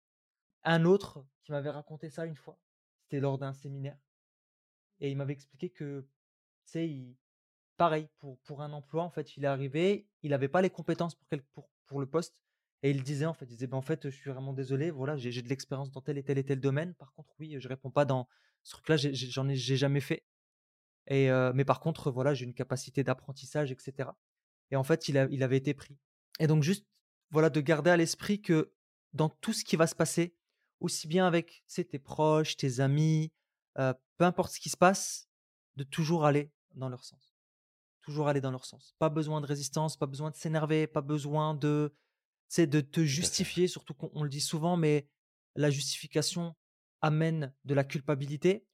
[0.63, 2.57] Un autre qui m'avait raconté ça une fois,
[3.01, 3.97] c'était lors d'un séminaire.
[4.99, 6.01] Et il m'avait expliqué que,
[6.65, 7.17] tu sais, il,
[7.77, 11.15] pareil, pour, pour un emploi, en fait, il est arrivé, il n'avait pas les compétences
[11.15, 12.37] pour, pour, pour le poste.
[12.83, 15.41] Et il disait, en fait, il disait, ben, en je suis vraiment désolé, voilà, j'ai
[15.41, 16.93] de l'expérience dans tel et tel et tel domaine.
[16.95, 18.27] Par contre, oui, je réponds pas dans
[18.63, 20.25] ce truc-là, j'en ai, j'ai jamais fait.
[21.07, 24.09] Et, mais par contre, voilà, j'ai une capacité d'apprentissage, etc.
[24.73, 25.97] Et en fait, il, a, il avait été pris.
[26.39, 26.85] Et donc, juste,
[27.29, 28.73] voilà, de garder à l'esprit que
[29.13, 30.35] dans tout ce qui va se passer,
[30.81, 33.31] aussi bien avec tes proches, tes amis,
[33.75, 35.29] peu importe ce qui se passe,
[35.77, 37.33] de toujours aller dans leur sens
[38.03, 38.93] toujours aller dans leur sens.
[38.99, 41.95] Pas besoin de résistance, pas besoin de s'énerver, pas besoin de,
[42.57, 45.07] de te justifier, surtout qu'on le dit souvent, mais
[45.55, 46.55] la justification
[47.01, 48.67] amène de la culpabilité.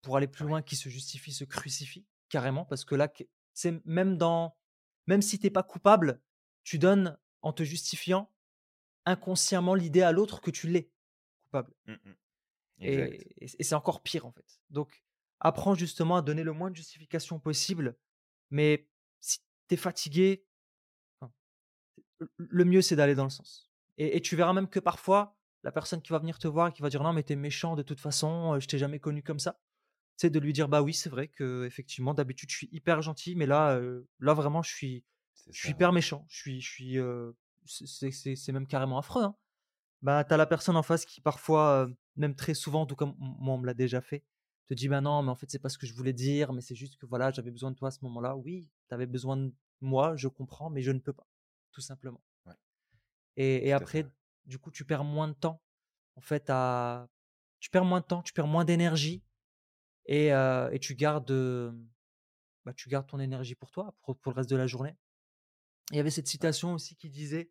[0.00, 3.12] Pour aller plus loin, qui se justifie se crucifie carrément, parce que là,
[3.52, 4.56] c'est même dans,
[5.06, 6.20] même si t'es pas coupable,
[6.64, 8.30] tu donnes en te justifiant
[9.04, 10.90] inconsciemment l'idée à l'autre que tu l'es
[11.44, 11.74] coupable.
[11.86, 11.94] Mmh
[12.84, 14.60] et, et c'est encore pire en fait.
[14.70, 15.04] Donc,
[15.38, 17.96] apprends justement à donner le moins de justification possible
[18.52, 18.86] mais
[19.20, 19.38] si
[19.68, 20.44] tu es fatigué,
[22.36, 23.72] le mieux, c'est d'aller dans le sens.
[23.96, 26.82] Et, tu verras même que parfois, la personne qui va venir te voir et qui
[26.82, 29.58] va dire non, mais t'es méchant de toute façon, je t'ai jamais connu comme ça.
[30.16, 33.34] C'est de lui dire bah oui, c'est vrai que effectivement, d'habitude, je suis hyper gentil,
[33.34, 33.80] mais là,
[34.20, 35.04] là vraiment, je suis,
[35.50, 36.24] je suis hyper méchant.
[36.28, 39.24] Je suis, je suis, c'est même carrément affreux.
[39.24, 39.34] Hein.
[40.02, 43.58] Bah, t'as la personne en face qui parfois, même très souvent, tout comme moi, on
[43.58, 44.24] me l'a déjà fait,
[44.68, 46.60] te dis, bah non, mais en fait, c'est pas ce que je voulais dire, mais
[46.60, 48.36] c'est juste que voilà, j'avais besoin de toi à ce moment-là.
[48.36, 51.26] Oui, tu avais besoin de moi, je comprends, mais je ne peux pas.
[51.72, 52.20] tout simplement.
[52.46, 52.54] Ouais,
[53.36, 54.06] Et, et après,
[54.44, 55.60] du coup, tu perds moins de temps.
[56.16, 57.08] En fait, à...
[57.60, 59.22] tu perds moins de temps, tu perds moins d'énergie
[60.06, 61.72] et, euh, et tu gardes, euh,
[62.64, 64.96] bah, tu gardes ton énergie pour toi, pour, pour le reste de la journée.
[65.90, 67.50] Il y avait cette citation aussi qui disait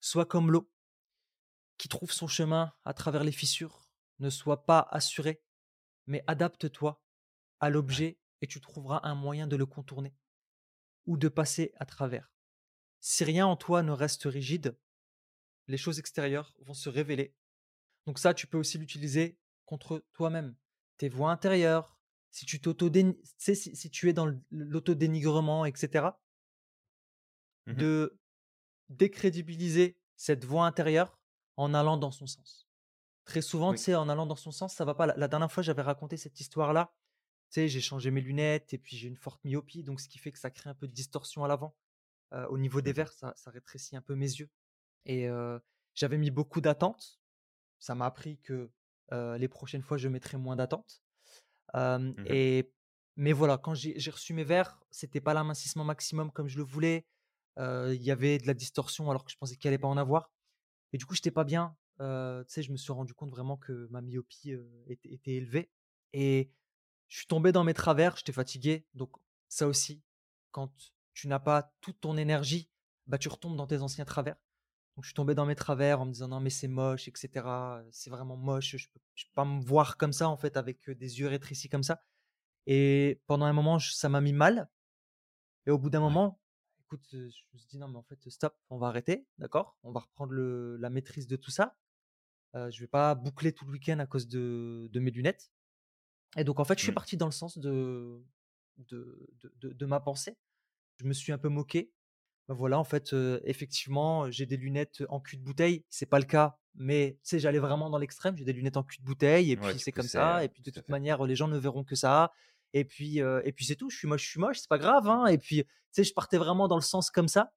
[0.00, 0.70] Sois comme l'eau,
[1.78, 3.90] qui trouve son chemin à travers les fissures.
[4.18, 5.42] Ne sois pas assuré,
[6.06, 7.02] mais adapte-toi
[7.60, 10.14] à l'objet et tu trouveras un moyen de le contourner
[11.06, 12.32] ou de passer à travers.
[13.00, 14.78] Si rien en toi ne reste rigide,
[15.68, 17.34] les choses extérieures vont se révéler.
[18.06, 20.56] Donc ça, tu peux aussi l'utiliser contre toi-même.
[20.98, 21.96] Tes voix intérieures,
[22.30, 22.90] si tu t'auto
[23.38, 26.08] si, si tu es dans l'autodénigrement, etc.,
[27.66, 28.16] Mmh de
[28.88, 31.18] décrédibiliser cette voix intérieure
[31.56, 32.68] en allant dans son sens.
[33.24, 35.06] Très souvent, tu sais, en allant dans son sens, ça va pas.
[35.06, 36.94] La, la dernière fois, j'avais raconté cette histoire-là.
[37.50, 40.18] Tu sais, j'ai changé mes lunettes et puis j'ai une forte myopie, donc ce qui
[40.18, 41.74] fait que ça crée un peu de distorsion à l'avant.
[42.32, 44.50] Euh, au niveau des Mmh verres, ça, ça rétrécit un peu mes yeux.
[45.04, 45.58] Et euh,
[45.94, 47.20] j'avais mis beaucoup d'attentes.
[47.80, 48.70] Ça m'a appris que
[49.12, 51.02] les prochaines fois, je mettrai moins d'attentes.
[51.74, 52.72] Euh, Mmh et
[53.18, 57.06] mais voilà, quand j'ai reçu mes verres, c'était pas l'amincissement maximum comme je le voulais.
[57.58, 59.96] Euh, Il y avait de la distorsion alors que je pensais qu'il allait pas en
[59.96, 60.30] avoir.
[60.92, 61.76] Et du coup, j'étais pas bien.
[61.98, 62.04] Tu
[62.48, 64.52] sais, je me suis rendu compte vraiment que ma myopie,
[64.86, 65.70] était était élevée
[66.12, 66.50] et
[67.08, 68.84] je suis tombé dans mes travers, j'étais fatigué.
[68.92, 69.12] Donc
[69.48, 70.02] ça aussi,
[70.50, 70.70] quand
[71.14, 72.68] tu n'as pas toute ton énergie,
[73.06, 74.36] bah, tu retombes dans tes anciens travers.
[74.96, 77.12] Donc je suis tombé dans mes travers en me disant: «Non mais c'est moche et
[77.14, 80.56] cetera, c'est vraiment moche, je peux je peux pas me voir comme ça en fait
[80.56, 82.02] avec, des yeux rétrécis comme ça»
[82.66, 84.70] et pendant un moment ça m'a mis mal
[85.66, 86.16] et au bout d'un Ouais.
[86.16, 86.40] moment,
[86.80, 87.18] écoute, je
[87.54, 89.78] me suis dit: «Non mais en fait, stop, on va arrêter, d'accord?
[89.84, 91.76] On va reprendre le la maîtrise de tout ça».
[92.56, 95.52] Heu, je vais pas boucler tout le week-end à cause de de mes lunettes
[96.38, 98.24] et donc en fait, je suis parti dans le sens de
[98.78, 100.38] de de de de ma pensée.
[100.98, 101.92] Je me suis un peu moqué.
[102.48, 105.84] Bah, voilà, en fait, effectivement, j'ai des lunettes en cul de bouteille.
[105.90, 108.36] C'est pas le cas, mais tu sais, j'allais vraiment dans l'extrême.
[108.36, 110.62] J'ai des lunettes en cul de bouteille et Ouais, puis c'est comme ça et puis
[110.62, 112.32] de toute manière, les gens ne verront que ça
[112.72, 113.90] et puis, et puis c'est tout.
[113.90, 116.12] Je suis moche, je suis moche, c'est pas grave, hein et puis, tu sais, je
[116.14, 117.52] partais vraiment dans le sens comme ça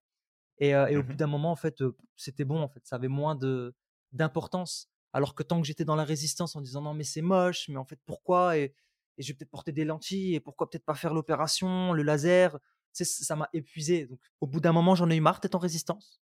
[0.60, 1.84] et et au bout Mmh d'un moment, en fait,
[2.18, 3.76] c'était bon, en fait, ça avait moins de
[4.12, 4.90] d'importance.
[5.14, 7.78] Alors que tant que j'étais dans la résistance en disant: «Non, mais c'est moche, mais
[7.78, 8.58] en fait, pourquoi?
[8.58, 8.74] et
[9.18, 12.58] et je vais peut-être porter des lentilles et pourquoi peut-être pas faire l'opération, le laser?»
[12.94, 14.08] Ça m'a épuisé.
[14.08, 16.22] Donc au bout d'un moment, j'en ai eu marre d'être en résistance.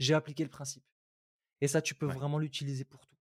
[0.00, 0.84] J'ai appliqué le principe
[1.60, 2.20] et ça, tu peux Ouais.
[2.20, 3.16] vraiment l'utiliser pour tout.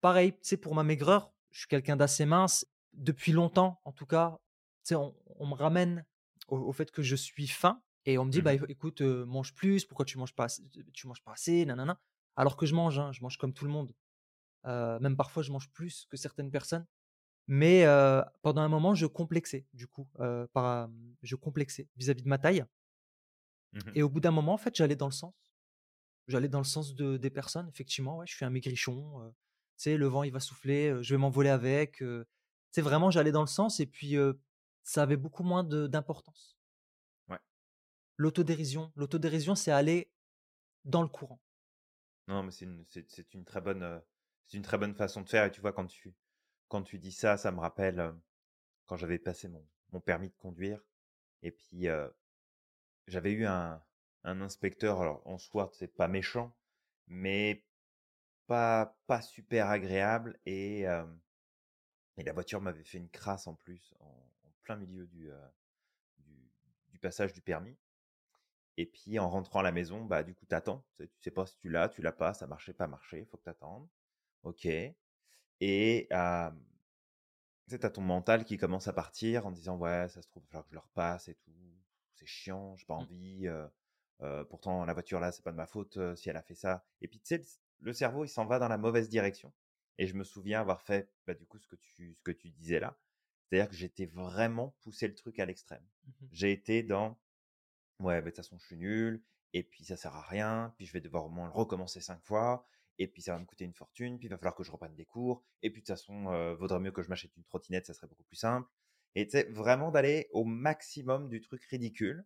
[0.00, 2.66] Pareil, sais, pour ma maigreur, je suis quelqu'un d'assez mince.
[2.94, 4.38] Depuis longtemps, en tout cas,
[4.92, 6.06] on on me ramène
[6.48, 9.00] au au fait que je suis faim et on me dit: «Bah, Mmh éc écoute,
[9.02, 10.62] mange plus, pourquoi tu manges pas assez
[10.94, 12.00] tu manges pas assez, nanana».
[12.36, 13.94] Alors que je mange, hein, je mange comme tout le monde.
[14.66, 16.86] Heu, même parfois, je mange plus que certaines personnes.
[17.48, 17.84] Mais,
[18.42, 20.08] pendant un moment, je complexais du coup,
[20.52, 20.88] par,
[21.22, 22.64] je complexais vis-à-vis de ma taille
[23.72, 25.34] Mmh et au bout d'un moment, en fait, j'allais dans le sens.
[26.28, 29.32] J'allais dans le sens de des personnes, effectivement, ouais, je suis un maigrichon,
[29.76, 31.98] tu sais, le vent, il va souffler, je vais m'envoler avec,
[32.72, 34.16] sais, vraiment, j'allais dans le sens et puis,
[34.82, 36.56] ça avait beaucoup moins de d'importance.
[37.28, 37.38] Ouais.
[38.16, 40.10] L'autodérision l'autodérision, c'est aller
[40.84, 41.40] dans le courant.
[42.28, 44.02] Non, mais c'est une c'est c'est une très bonne,
[44.46, 46.12] c'est une très bonne façon de faire et tu vois, quand tu
[46.68, 48.20] quand tu dis ça, ça me rappelle, heu,
[48.86, 49.48] quand j'avais passé
[49.92, 50.80] mon permis de conduire
[51.42, 51.88] et puis,
[53.06, 53.82] j'avais eu un
[54.24, 56.56] inspecteur, alors en soi, c'est pas méchant,
[57.06, 57.64] mais
[58.46, 60.84] pas pas super agréable et
[62.18, 64.12] la voiture m'avait fait une crasse en plus en
[64.64, 65.30] plein milieu du,
[66.90, 67.76] du passage du permis
[68.76, 70.84] et puis en rentrant à la maison, bah, du coup, t'attends.
[70.98, 73.44] Tu sais pas si tu l'as, tu l'as pas, ça marchait, pas marché, faut que
[73.44, 73.88] t'attendes.
[74.44, 74.68] OK
[75.60, 76.06] tu
[77.68, 80.46] sais, tu ton mental qui commence à partir en disant: «Ouais, ça se trouve, il
[80.46, 81.52] va falloir que je le repasse et tout.
[82.14, 83.06] C'est chiant, j'ai pas Mmh.
[83.06, 83.46] envie,
[84.48, 87.08] pourtant la voiture là, c'est pas de ma faute, si elle a fait ça» et
[87.08, 87.42] puis tu sais,
[87.80, 89.52] le cerveau, il s'en va dans la mauvaise direction
[89.98, 92.50] et je me souviens avoir fait, bah, du coup, ce que tu ce que tu
[92.50, 92.98] disais là.
[93.50, 95.86] C'est-à-dire que j'étais vraiment poussé le truc à l'extrême.
[96.04, 97.18] Mmh J'ai été dans:
[98.00, 100.86] «Ouais, bah, de toute façon, je suis nul et puis ça sert à rien, puis
[100.86, 102.66] je vais devoir au moins le recommencer 5 fois
[102.98, 104.94] et puis ça va me coûter une fortune, puis il va falloir que je reprenne
[104.94, 107.86] des cours et puis de toute façon, heu, vaudrait mieux que je m'achète une trottinette,
[107.86, 108.68] ça serait beaucoup plus simple»
[109.14, 112.24] et tu vraiment d'aller au maximum du truc ridicule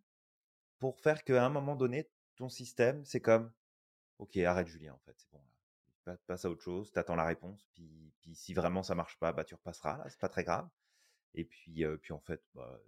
[0.79, 3.53] pour faire qu'à un moment donné, ton système, c'est comme:
[4.19, 5.41] «OK, arrête Julien, en fait, c'est bon
[6.27, 9.33] passe à autre chose, tu attends la réponse, puis puis si vraiment ça marche pas,
[9.33, 10.69] bah, tu repasseras là, c'est pas très grave»
[11.35, 12.81] et puis, puis en fait, bah,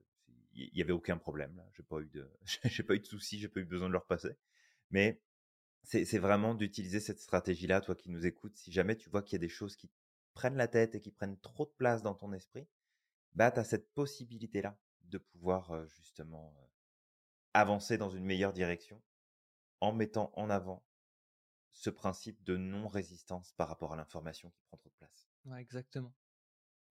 [0.55, 1.65] il y avait aucun problème là.
[1.75, 2.31] J'ai pas eu de
[2.65, 4.37] j'ai pas eu de soucis, j'ai pas eu besoin de le repasser.
[4.91, 5.21] Mais
[5.85, 8.57] c'est vraiment d'utiliser cette stratégie-là, toi qui nous écoutes.
[8.57, 9.91] Si jamais tu vois qu'il y a des choses qui
[10.35, 12.69] prennent la tête et qui prennent trop de place dans ton esprit,
[13.35, 16.71] bah, tu as cette possibilité-là de pouvoir, justement,
[17.55, 19.03] avancer dans une meilleure direction
[19.81, 20.87] en mettant en avant
[21.73, 25.29] ce principe de non-résistance par rapport à l'information qui prend trop de place.
[25.45, 26.15] Ouais, exactement.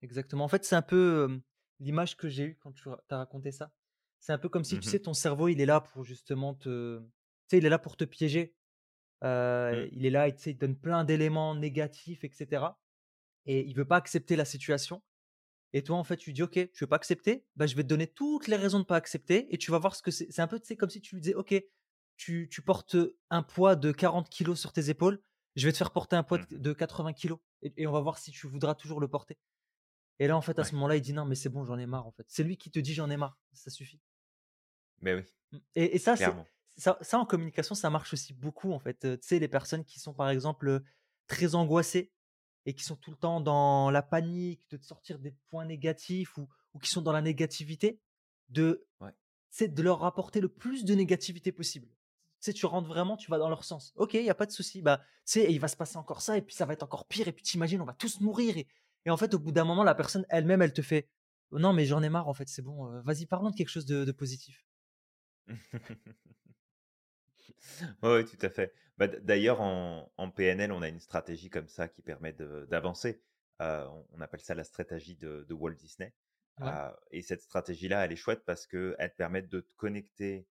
[0.02, 0.46] Exactement.
[0.46, 1.42] En fait, c'est un peu
[1.80, 3.74] l'image que j'ai eue quand tu as raconté ça.
[4.20, 6.56] C'est un peu comme si, tu Mmh sais, ton cerveau, il est là pour justement
[6.56, 7.00] te.
[7.02, 7.06] Tu
[7.52, 8.58] sais, il est là pour te piéger.
[9.22, 9.90] Mmh.
[9.92, 12.66] il est là, il, il donne plein d'éléments négatifs, etc.
[13.46, 15.02] Et il veut pas accepter la situation.
[15.74, 17.88] Et toi, en fait, tu dis, OK, tu veux pas accepter bah, Je vais te
[17.88, 20.30] donner toutes les raisons de pas accepter et tu vas voir ce que c'est.
[20.32, 21.56] C'est un peu comme si tu lui disais, OK,
[22.18, 22.98] tu, tu portes
[23.30, 25.22] un poids de 40 kilos sur tes épaules,
[25.56, 28.02] je vais te faire porter un poids Mmh de 80 kilos et, et on va
[28.02, 29.38] voir si tu voudras toujours le porter.
[30.20, 31.88] Et là, en fait, à ce moment-là, il dit, non, mais c'est bon, j'en ai
[31.88, 32.26] marre, en fait.
[32.28, 34.00] C'est lui qui te dit, j'en ai marre, ça suffit.
[35.00, 35.58] Mais oui, Mmh.
[35.76, 36.16] Et, et ça.
[36.82, 39.06] Ça, ça, en communication, ça marche aussi beaucoup, en fait.
[39.06, 40.82] Euh, tu sais, les personnes qui sont, par exemple,
[41.28, 42.12] très angoissées
[42.66, 46.48] et qui sont tout le temps dans la panique, de sortir des points négatifs ou,
[46.74, 48.00] ou qui sont dans la négativité,
[48.50, 49.14] de, Ouais.
[49.50, 51.88] c'est de leur rapporter le plus de négativité possible.
[51.88, 53.94] Tu sais, tu rentres vraiment, tu vas dans leur sens.
[53.96, 54.82] Ok, il n'y a pas de souci.
[54.82, 57.28] Bah, tu il va se passer encore ça, et puis ça va être encore pire,
[57.28, 58.58] et puis t'imagines, on va tous mourir.
[58.58, 58.68] Et,
[59.06, 61.08] et en fait, au bout d'un moment, la personne elle-même, elle te fait
[61.52, 63.86] Non, mais j'en ai marre, en fait, c'est bon, euh, vas-y, parlons de quelque chose
[63.86, 64.66] de, de positif.
[68.04, 68.74] Oui, tout à fait.
[68.98, 73.22] Bah, D'ailleurs, en, en PNL, on a une stratégie comme ça qui permet d'avancer.
[73.62, 76.14] Euh, on, appelle ça la stratégie de, de Walt Disney.
[76.60, 76.68] Ouais.
[76.68, 80.48] Euh, et cette stratégie-là, elle est chouette parce qu'elle te permet de te connecter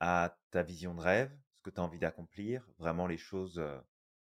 [0.00, 3.78] à ta vision de rêve, ce que tu as envie d'accomplir, vraiment les choses euh,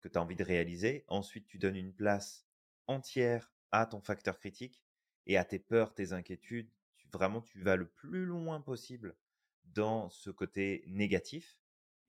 [0.01, 1.05] que tu as envie de réaliser.
[1.07, 2.45] Ensuite, tu donnes une place
[2.87, 4.83] entière à ton facteur critique
[5.25, 6.69] et à tes peurs, tes inquiétudes.
[6.97, 9.15] Tu, vraiment, tu vas le plus loin possible
[9.63, 11.57] dans ce côté négatif.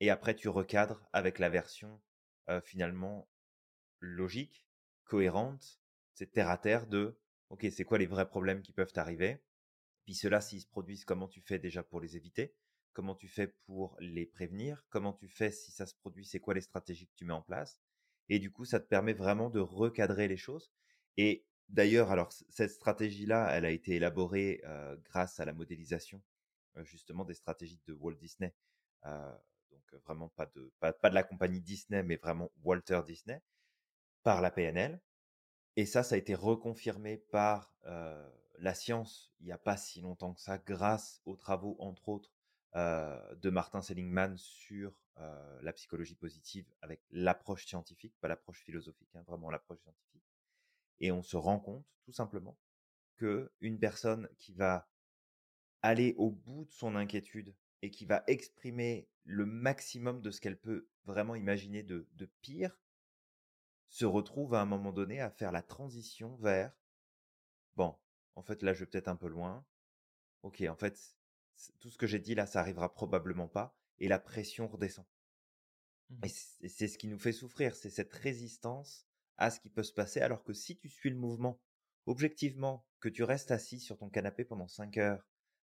[0.00, 2.00] Et après, tu recadres avec la version
[2.48, 3.28] euh, finalement
[4.00, 4.66] logique,
[5.04, 5.80] cohérente,
[6.14, 7.18] c'est terre à terre de,
[7.50, 9.42] OK, c'est quoi les vrais problèmes qui peuvent t'arriver?
[10.04, 12.54] Puis ceux-là, s'ils se produisent, comment tu fais déjà pour les éviter?
[12.92, 14.84] Comment tu fais pour les prévenir?
[14.88, 17.42] Comment tu fais si ça se produit C'est quoi les stratégies que tu mets en
[17.42, 17.78] place?
[18.28, 20.72] Et du coup, ça te permet vraiment de recadrer les choses.
[21.16, 26.22] Et d'ailleurs, alors cette stratégie-là, elle a été élaborée euh, grâce à la modélisation
[26.76, 28.54] euh, justement des stratégies de Walt Disney.
[29.04, 29.36] Euh,
[29.92, 33.42] donc vraiment pas de pas, pas de la compagnie Disney, mais vraiment Walter Disney
[34.22, 35.00] par la PNL.
[35.76, 37.74] Et ça, ça a été reconfirmé par
[38.58, 42.32] la science il n'y a pas si longtemps que ça, grâce aux travaux, entre autres,
[42.74, 44.98] de Martin Seligman sur
[45.60, 50.24] la psychologie positive avec l'approche scientifique, pas l'approche philosophique, hein, vraiment l'approche scientifique.
[51.00, 52.58] Et on se rend compte, tout simplement,
[53.16, 54.88] que une personne qui va
[55.82, 60.58] aller au bout de son inquiétude et qui va exprimer le maximum de ce qu'elle
[60.58, 62.78] peut vraiment imaginer de, de pire,
[63.88, 66.72] se retrouve à un moment donné à faire la transition vers
[67.76, 67.94] bon,
[68.34, 69.64] en fait là je vais peut-être un peu loin.
[70.42, 71.16] Ok, en fait
[71.80, 75.06] tout ce que j'ai dit là, ça arrivera probablement pas et la pression redescend.
[76.10, 76.24] Mmh
[76.62, 79.06] Et c'est ce qui nous fait souffrir, c'est cette résistance
[79.38, 81.60] à ce qui peut se passer, alors que si tu suis le mouvement,
[82.06, 85.26] objectivement, que tu restes assis sur ton canapé pendant 5 heures,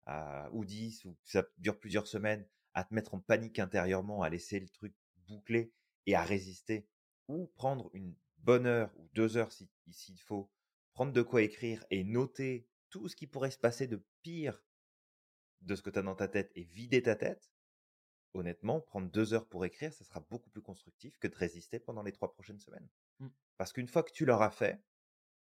[0.06, 4.28] à, ou 10, ou ça dure plusieurs semaines, à te mettre en panique intérieurement, à
[4.28, 4.94] laisser le truc
[5.28, 5.72] boucler
[6.06, 6.86] et à résister,
[7.28, 10.50] ou prendre une bonne heure ou deux heures s'il si, faut,
[10.92, 14.62] prendre de quoi écrire et noter tout ce qui pourrait se passer de pire
[15.62, 17.50] de ce que tu as dans ta tête et vider ta tête,
[18.34, 22.02] honnêtement, prendre deux heures pour écrire, ça sera beaucoup plus constructif que de résister pendant
[22.02, 22.88] les trois prochaines semaines.
[23.20, 23.28] Mmh.
[23.56, 24.82] Parce qu'une fois que tu l'auras fait,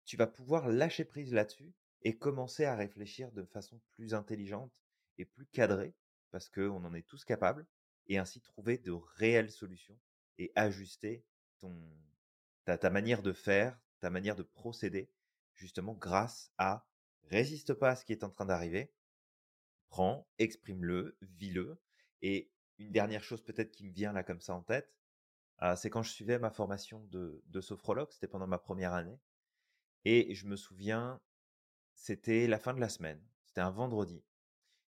[0.06, 1.74] tu vas pouvoir lâcher prise là-dessus
[2.04, 4.72] et commencer à réfléchir de façon plus intelligente
[5.18, 5.94] et plus cadrée,
[6.32, 7.66] parce qu'on en est tous capables,
[8.08, 9.98] et ainsi trouver de réelles solutions
[10.38, 11.24] et ajuster
[11.60, 11.74] ton,
[12.66, 15.10] ta, ta manière de faire, ta manière de procéder,
[15.56, 16.86] justement grâce à
[17.30, 18.92] résiste pas à ce qui est en train d'arriver,
[19.90, 21.80] prends, exprime-le, vis-le.
[22.22, 24.94] Et une dernière chose peut-être qui me vient là comme ça en tête,
[25.62, 29.20] euh, c'est quand je suivais ma formation de, de sophrologue, c'était pendant ma première année.
[30.06, 31.22] Et je me souviens,
[32.04, 34.22] c'était la fin de la semaine, c'était un vendredi.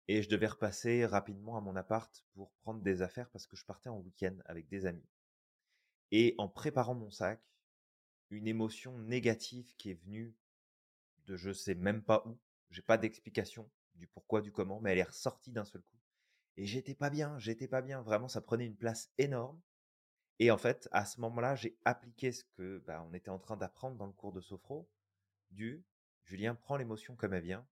[0.07, 3.65] Et je devais repasser rapidement à mon appart pour prendre des affaires parce que je
[3.65, 5.09] partais en week-end avec des amis.
[6.11, 7.43] Et en préparant mon sac,
[8.29, 10.33] une émotion négative qui est venue
[11.25, 12.39] de je sais même pas où,
[12.69, 15.99] j'ai pas d'explication du pourquoi, du comment, mais elle est ressortie d'un seul coup.
[16.55, 19.59] Et j'étais pas bien, j'étais pas bien, vraiment ça prenait une place énorme.
[20.39, 23.57] Et en fait, à ce moment-là, j'ai appliqué ce que bah, on était en train
[23.57, 24.89] d'apprendre dans le cours de sophro,
[25.49, 25.83] du
[26.25, 27.67] Julien prend l'émotion comme elle vient,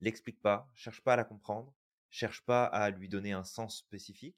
[0.00, 1.74] l'explique pas, cherche pas à la comprendre,
[2.10, 4.36] cherche pas à lui donner un sens spécifique,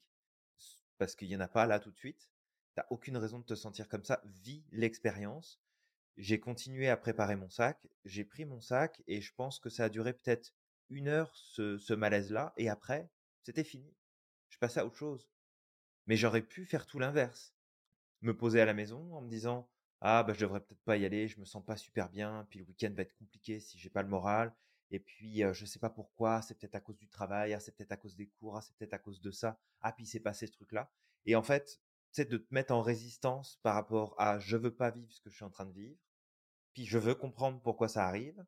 [0.97, 2.29] parce qu'il y en a pas là tout de suite.
[2.75, 4.21] T'as aucune raison de te sentir comme ça.
[4.25, 5.59] Vis l'expérience.
[6.17, 7.87] J'ai continué à préparer mon sac.
[8.05, 10.53] J'ai pris mon sac et je pense que ça a duré peut-être
[10.89, 12.53] une heure ce, ce malaise-là.
[12.57, 13.09] Et après,
[13.43, 13.95] c'était fini.
[14.49, 15.27] Je passais à autre chose.
[16.07, 17.53] Mais j'aurais pu faire tout l'inverse.
[18.21, 19.69] Me poser à la maison en me disant
[20.01, 22.59] ah bah je devrais peut-être pas y aller, je me sens pas super bien, puis
[22.59, 24.53] le week-end va être compliqué si j'ai pas le moral.
[24.91, 27.91] Et puis je sais pas pourquoi, c'est peut-être à cause du travail, ah, c'est peut-être
[27.91, 29.59] à cause des cours, ah, c'est peut-être à cause de ça.
[29.81, 30.89] Ah puis c'est passé ce truc-là.
[31.25, 31.81] Et en fait,
[32.11, 35.29] c'est de te mettre en résistance par rapport à je veux pas vivre ce que
[35.29, 35.97] je suis en train de vivre,
[36.73, 38.45] puis je veux comprendre pourquoi ça arrive.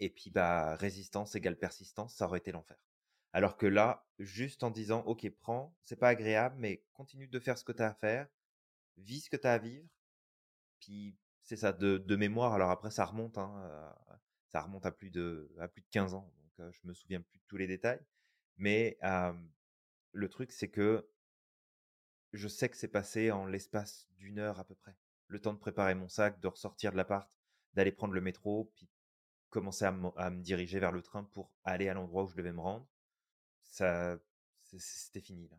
[0.00, 2.76] Et puis bah résistance égale persistance, ça aurait été l'enfer.
[3.32, 7.56] Alors que là, juste en disant ok prends, c'est pas agréable, mais continue de faire
[7.58, 8.28] ce que tu as à faire,
[8.96, 9.88] vis ce que tu as à vivre,
[10.80, 12.52] puis c'est ça, de, mémoire.
[12.54, 13.94] Alors après, ça remonte, hein,
[14.48, 17.38] ça remonte à plus de à plus de 15 ans, donc je me souviens plus
[17.38, 18.00] de tous les détails.
[18.56, 18.98] Mais
[20.12, 21.08] le truc, c'est que
[22.32, 24.96] je sais que c'est passé en l'espace d'une heure à peu près.
[25.28, 27.30] Le temps de préparer mon sac, de ressortir de l'appart,
[27.74, 28.88] d'aller prendre le métro, puis
[29.50, 32.60] commencer à, me diriger vers le train pour aller à l'endroit où je devais me
[32.60, 32.86] rendre.
[33.62, 34.18] Ça,
[34.62, 35.56] c'était fini là.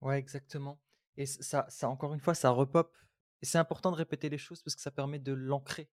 [0.00, 0.80] Ouais, exactement.
[1.16, 2.96] Et ça, ça, encore une fois, ça repop
[3.42, 5.88] et c'est important de répéter les choses parce que ça permet de l'ancrer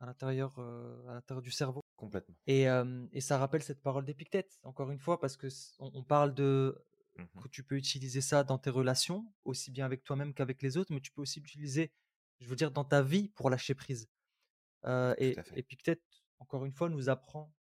[0.00, 1.80] à l'intérieur, à l'intérieur du cerveau.
[1.96, 2.34] Complètement.
[2.46, 2.66] Et,
[3.12, 5.46] et ça rappelle cette parole d'Épictète, encore une fois, parce que
[5.78, 6.76] on, parle de
[7.16, 10.76] mmh que tu peux utiliser ça dans tes relations, aussi bien avec toi-même qu'avec les
[10.76, 11.92] autres, mais tu peux aussi l'utiliser,
[12.40, 14.08] je veux dire, dans ta vie pour lâcher prise.
[14.86, 16.02] et Épictète,
[16.40, 17.52] encore une fois, nous apprend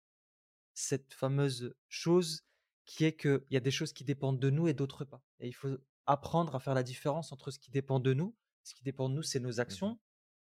[0.73, 2.43] cette fameuse chose
[2.87, 5.23] qui est qu'il y a des choses qui dépendent de nous et d'autres pas.
[5.39, 5.77] Et il faut
[6.07, 9.15] apprendre à faire la différence entre ce qui dépend de nous ce qui dépend de
[9.15, 10.01] nous, c'est nos mmh actions,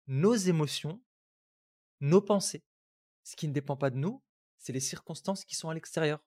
[0.08, 1.02] nos émotions,
[2.00, 2.64] nos pensées.
[3.24, 4.22] Ce qui ne dépend pas de nous,
[4.58, 6.24] c'est les circonstances qui sont à l'extérieur.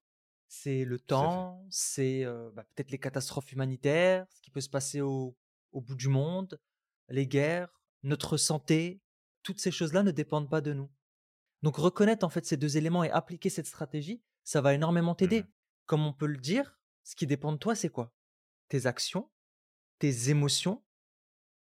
[0.48, 2.24] C'est le temps, c'est
[2.54, 5.36] bah, peut-être les catastrophes humanitaires, ce qui peut se passer au,
[5.72, 6.58] au bout du monde,
[7.08, 9.00] les guerres, notre santé.
[9.42, 10.90] Toutes ces choses-là ne dépendent pas de nous.
[11.62, 15.16] Donc reconnaître en fait ces deux éléments et appliquer cette stratégie, ça va énormément mmh
[15.16, 15.44] t'aider.
[15.86, 18.12] Comme on peut le dire, ce qui dépend de toi, c'est quoi?
[18.68, 19.30] Tes actions,
[19.98, 20.82] tes émotions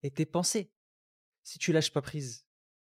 [0.03, 0.71] et tes pensées.
[1.45, 2.47] Si tu lâches pas prise,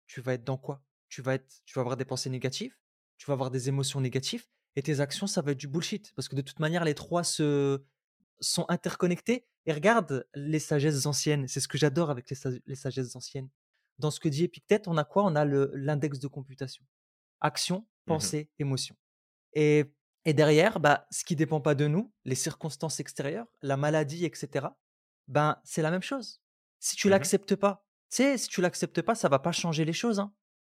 [0.07, 0.83] tu vas être dans quoi?
[1.09, 2.77] Tu vas, être, tu vas avoir des pensées négatives,
[3.19, 4.47] tu vas avoir des émotions négatives,
[4.77, 6.13] et tes actions, ça va être du bullshit.
[6.15, 7.85] Parce que de toute manière, les trois se,
[8.41, 9.47] sont interconnectés.
[9.67, 11.47] Et regarde les sagesses anciennes.
[11.47, 13.49] C'est ce que j'adore avec les, sagesses anciennes.
[13.99, 15.25] Dans ce que dit Épictète, on a quoi?
[15.25, 16.85] On a l'index de computation.
[17.41, 18.97] Action, mmh pensée, émotion.
[19.53, 19.85] Et,
[20.25, 24.67] et derrière, bah, ce qui dépend pas de nous, les circonstances extérieures, la maladie, etc.,
[25.29, 26.42] ben, c'est la même chose.
[26.83, 29.85] Si tu mmh l'acceptes pas, tu sais, si tu l'acceptes pas, ça va pas changer
[29.85, 30.19] les choses.
[30.19, 30.35] Hein.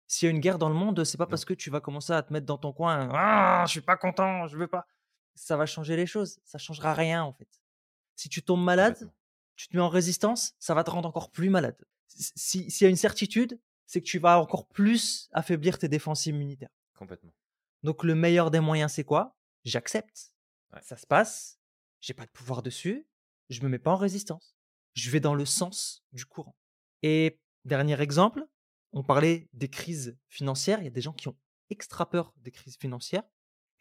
[0.09, 2.13] S'il y a une guerre dans le monde, c'est pas parce que tu vas commencer
[2.13, 4.89] à te mettre dans ton coin, ah, je suis pas content, je veux pas.
[5.37, 6.41] Ça va changer les choses.
[6.45, 7.49] Ça changera rien en fait.
[8.17, 9.13] Si tu tombes malade,
[9.55, 11.81] tu te mets en résistance, ça va te rendre encore plus malade.
[12.09, 16.75] S'il y a une certitude, c'est que tu vas encore plus affaiblir tes défenses immunitaires.
[16.99, 17.33] Complètement.
[17.85, 19.37] Donc le meilleur des moyens, c'est quoi?
[19.65, 20.35] J'accepte.
[20.81, 21.61] Ça se passe.
[22.01, 23.07] J'ai pas de pouvoir dessus.
[23.51, 24.57] Je me mets pas en résistance
[24.95, 26.57] je vais dans le sens du courant.
[27.03, 28.47] Et dernier exemple,
[28.93, 30.81] on parlait des crises financières.
[30.81, 31.37] Il y a des gens qui ont
[31.71, 33.25] extra peur des crises financières.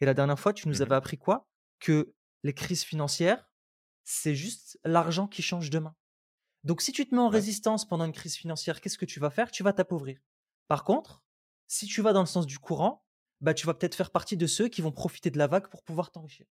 [0.00, 1.48] Et la dernière fois, tu nous mmh avais appris quoi?
[1.78, 3.48] Que les crises financières,
[4.04, 5.94] c'est juste l'argent qui change de main.
[6.64, 9.30] Donc si tu te mets en résistance pendant une crise financière, qu'est-ce que tu vas
[9.30, 9.50] faire?
[9.50, 10.20] Tu vas t'appauvrir.
[10.68, 11.22] Par contre,
[11.66, 13.04] si tu vas dans le sens du courant,
[13.40, 15.82] bah, tu vas peut-être faire partie de ceux qui vont profiter de la vague pour
[15.82, 16.46] pouvoir t'enrichir.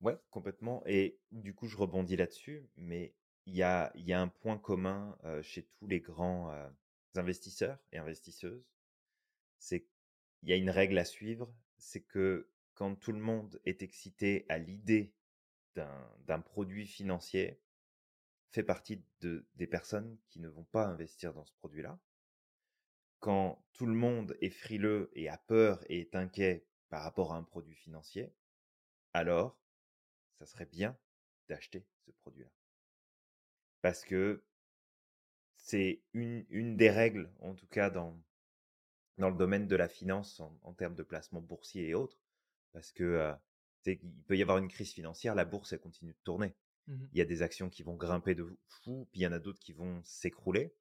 [0.00, 0.82] Ouais, complètement.
[0.86, 3.14] Et du coup, je rebondis là-dessus, mais
[3.46, 6.52] il y a, un point commun chez tous les grands
[7.14, 8.64] investisseurs et investisseuses,
[9.58, 13.82] c'est qu'il y a une règle à suivre, c'est que quand tout le monde est
[13.82, 15.14] excité à l'idée
[15.74, 17.60] d'un produit financier,
[18.50, 21.98] fait partie de, des personnes qui ne vont pas investir dans ce produit-là.
[23.18, 27.36] Quand tout le monde est frileux et a peur et est inquiet par rapport à
[27.36, 28.32] un produit financier,
[29.12, 29.58] alors
[30.38, 30.96] ça serait bien
[31.48, 32.50] d'acheter ce produit-là
[33.84, 34.42] parce que
[35.58, 38.18] c'est une, une des règles, en tout cas dans,
[39.18, 42.18] dans le domaine de la finance en, termes de placement boursier et autres,
[42.72, 43.34] parce que
[43.84, 46.54] il peut y avoir une crise financière, la bourse elle continue de tourner.
[46.86, 49.32] Mmh il y a des actions qui vont grimper de fou, puis il y en
[49.32, 50.74] a d'autres qui vont s'écrouler.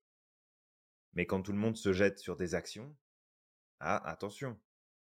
[1.11, 2.95] Mais quand tout le monde se jette sur des actions,
[3.81, 4.57] ah attention,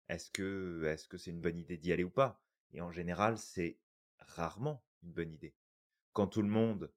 [0.09, 2.41] est-ce que est-ce que c'est une bonne idée d'y aller ou pas?
[2.73, 3.81] Et en général, c'est
[4.21, 5.57] rarement une bonne idée.
[6.13, 6.93] Quand tout le monde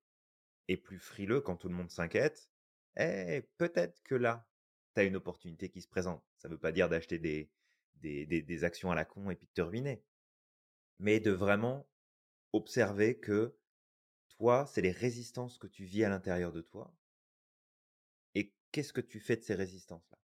[0.67, 2.49] et plus frileux quand tout le monde s'inquiète,
[2.97, 4.47] eh, peut-être que là,
[4.93, 6.23] tu as une opportunité qui se présente.
[6.37, 9.61] Ça ne veut pas dire d'acheter des, actions à la con et puis de te
[9.61, 10.03] ruiner.
[10.99, 11.87] Mais de vraiment
[12.53, 13.55] observer que
[14.29, 16.93] toi, c'est les résistances que tu vis à l'intérieur de toi.
[18.35, 20.19] Et qu'est-ce que tu fais de ces résistances-là?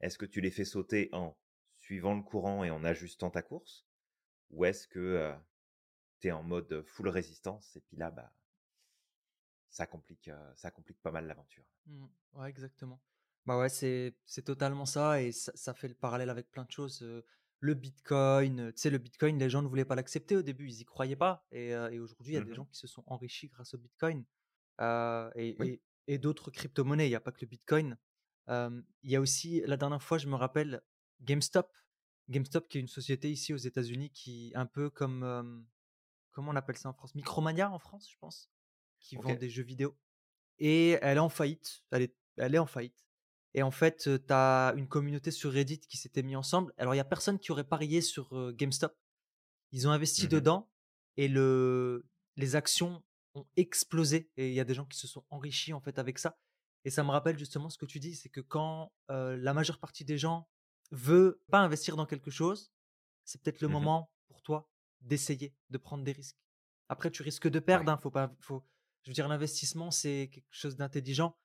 [0.00, 1.36] Est-ce que tu les fais sauter en
[1.78, 3.86] suivant le courant et en ajustant ta course?
[4.50, 5.32] Ou est-ce que
[6.20, 8.32] tu es en mode full résistance et puis là, bah,
[9.70, 11.64] ça complique, ça complique pas mal l'aventure.
[11.86, 12.06] Mmh.
[12.34, 13.00] Ouais, exactement.
[13.46, 16.70] Bah ouais, c'est c'est totalement ça et ça, ça fait le parallèle avec plein de
[16.70, 17.02] choses.
[17.60, 20.80] le Bitcoin, tu sais, le Bitcoin, les gens ne voulaient pas l'accepter au début, ils
[20.80, 21.46] y croyaient pas.
[21.50, 23.78] Et, et aujourd'hui, il y a des Mmh gens qui se sont enrichis grâce au
[23.78, 24.24] Bitcoin
[24.80, 25.80] et, Oui.
[26.06, 27.06] et, et d'autres crypto-monnaies.
[27.06, 27.96] Il n'y a pas que le Bitcoin.
[28.48, 30.82] il y a aussi, la dernière fois, je me rappelle,
[31.22, 31.70] GameStop.
[32.28, 35.66] GameStop, qui est une société ici aux États-Unis qui, un peu comme,
[36.32, 37.14] comment on appelle ça en France?
[37.14, 38.50] Micromania en France, je pense,
[39.00, 39.38] qui vend OK.
[39.38, 39.96] des jeux vidéo.
[40.58, 41.82] Et elle est en faillite.
[41.90, 43.04] Elle est, elle est en faillite.
[43.54, 46.72] Et en fait, tu as une communauté sur Reddit qui s'était mis ensemble.
[46.76, 48.96] Alors, il y a personne qui aurait parié sur GameStop.
[49.72, 50.70] Ils ont investi Mmh dedans
[51.16, 53.02] et le, les actions
[53.34, 54.30] ont explosé.
[54.36, 56.38] Et il y a des gens qui se sont enrichis en fait avec ça.
[56.84, 60.04] Et ça me rappelle justement ce que tu dis, c'est que quand la majeure partie
[60.04, 60.48] des gens
[60.90, 62.72] veut pas investir dans quelque chose,
[63.24, 64.70] c'est peut-être le Mmh moment pour toi
[65.00, 66.38] d'essayer, de prendre des risques.
[66.88, 67.64] Après, tu risques de Ouais.
[67.64, 67.90] perdre.
[67.92, 68.64] Hein, faut pas, faut,
[69.02, 71.36] je veux dire, l'investissement, c'est quelque chose d'intelligent.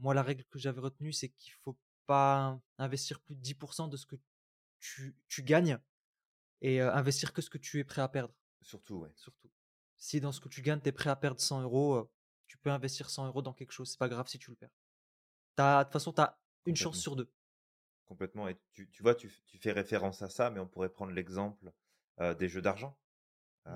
[0.00, 3.96] moi, la règle que j'avais retenue, c'est qu'il faut pas investir plus de 10% de
[3.96, 4.16] ce que
[4.80, 5.78] tu, tu gagnes
[6.60, 8.34] et investir que ce que tu es prêt à perdre.
[8.62, 9.12] Surtout, ouais.
[9.16, 9.50] Surtout.
[9.96, 12.10] Si dans ce que tu gagnes, tu es prêt à perdre 100 euros,
[12.46, 13.90] tu peux investir 100 euros dans quelque chose.
[13.90, 14.74] C'est pas grave si tu le perds.
[15.58, 17.30] De toute façon, tu as une chance sur deux.
[18.06, 18.48] Complètement.
[18.48, 21.72] Et tu, tu vois, tu, tu fais référence à ça, mais on pourrait prendre l'exemple
[22.38, 22.98] des jeux d'argent.
[23.66, 23.70] Mmh.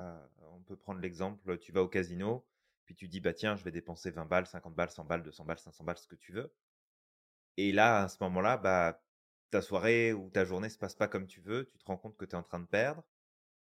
[0.53, 2.47] on peut prendre l'exemple, tu vas au casino,
[2.89, 5.45] puis tu dis, bah tiens, je vais dépenser 20 balles, 50 balles, 100 balles, 200
[5.45, 6.55] balles, 500 balles, ce que tu veux.
[7.59, 9.05] Et là, à ce moment-là, bah,
[9.51, 12.17] ta soirée ou ta journée se passe pas comme tu veux, tu te rends compte
[12.17, 13.05] que tu es en train de perdre,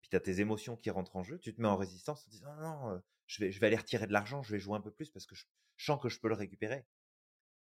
[0.01, 2.31] puis tu as tes émotions qui rentrent en jeu, tu te mets en résistance en
[2.31, 5.11] te non, non, je, vais, aller retirer de l'argent, je vais jouer un peu plus
[5.11, 6.87] parce que je, je sens que je peux le récupérer.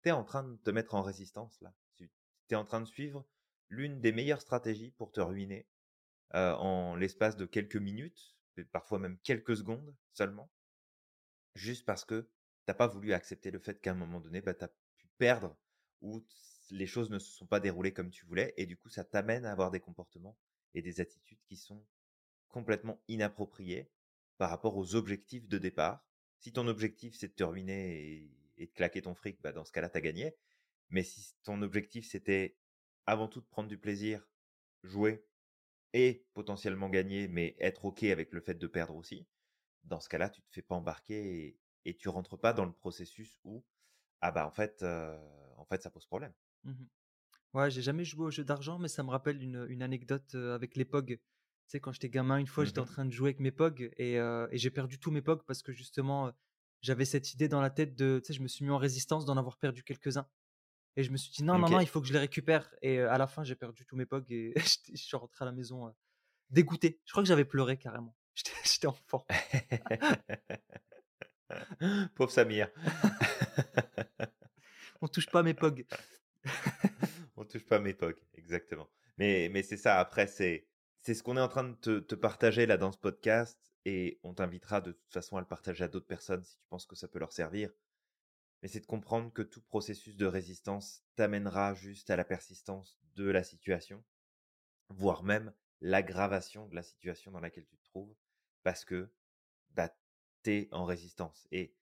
[0.02, 1.74] Tu es en train de te mettre en résistance là.
[1.98, 2.08] Tu
[2.48, 3.26] es en train de suivre
[3.68, 5.66] l'une des meilleures stratégies pour te ruiner
[6.32, 8.38] en l'espace de quelques minutes,
[8.72, 10.50] parfois même quelques secondes seulement,
[11.54, 12.28] juste parce que
[12.66, 15.56] t'as pas voulu accepter le fait qu'à un moment donné, bah, tu pu perdre
[16.00, 16.24] ou
[16.70, 19.44] les choses ne se sont pas déroulées comme tu voulais, et du coup, ça t'amène
[19.44, 20.38] à avoir des comportements
[20.74, 21.84] et des attitudes qui sont
[22.48, 23.90] complètement inappropriés
[24.38, 26.04] par rapport aux objectifs de départ.
[26.38, 29.64] Si ton objectif, c'est de te ruiner et, et de claquer ton fric, bah, dans
[29.64, 30.34] ce cas-là, tu as gagné.
[30.90, 32.56] Mais si ton objectif, c'était
[33.06, 34.26] avant tout de prendre du plaisir,
[34.82, 35.24] jouer
[35.92, 39.26] et potentiellement gagner, mais être OK avec le fait de perdre aussi,
[39.84, 42.72] dans ce cas-là, tu te fais pas embarquer et, et tu rentres pas dans le
[42.72, 43.64] processus où,
[44.20, 46.34] ah bah en fait, en fait ça pose problème.
[46.64, 46.84] Mmh
[47.54, 50.76] ouais, j'ai jamais joué aux jeux d'argent, mais ça me rappelle une, une anecdote avec
[50.76, 51.18] les POG.
[51.18, 51.22] Tu
[51.66, 53.92] sais, quand j'étais gamin, une fois, j'étais en Mmh train de jouer avec mes POG
[53.98, 56.32] et, et j'ai perdu tous mes POG parce que justement,
[56.82, 59.24] j'avais cette idée dans la tête de, tu sais, je me suis mis en résistance
[59.26, 60.28] d'en avoir perdu quelques-uns.
[60.96, 62.74] Et je me suis dit, non, non, non, il faut que je les récupère.
[62.82, 64.54] Et à la fin, j'ai perdu tous mes POG et
[64.94, 65.94] je suis rentré à la maison
[66.50, 67.00] dégoûté.
[67.06, 68.16] Je crois que j'avais pleuré carrément.
[68.64, 69.26] J'étais enfant.
[72.14, 72.70] Pauvre Samir.
[75.00, 75.86] On touche pas mes POG.
[77.36, 78.88] On touche pas mes POG, exactement.
[79.18, 80.66] Mais, mais c'est ça, après, c'est,
[81.00, 84.20] c'est ce qu'on est en train de te, te, partager là dans ce podcast et
[84.22, 86.96] on t'invitera de toute façon à le partager à d'autres personnes si tu penses que
[86.96, 87.70] ça peut leur servir.
[88.62, 93.28] Mais c'est de comprendre que tout processus de résistance t'amènera juste à la persistance de
[93.28, 94.04] la situation,
[94.88, 97.76] voire même l'aggravation de la situation dans laquelle tu
[98.62, 99.10] parce que
[99.70, 99.94] bah,
[100.42, 101.46] tu es en résistance.
[101.50, 101.74] Et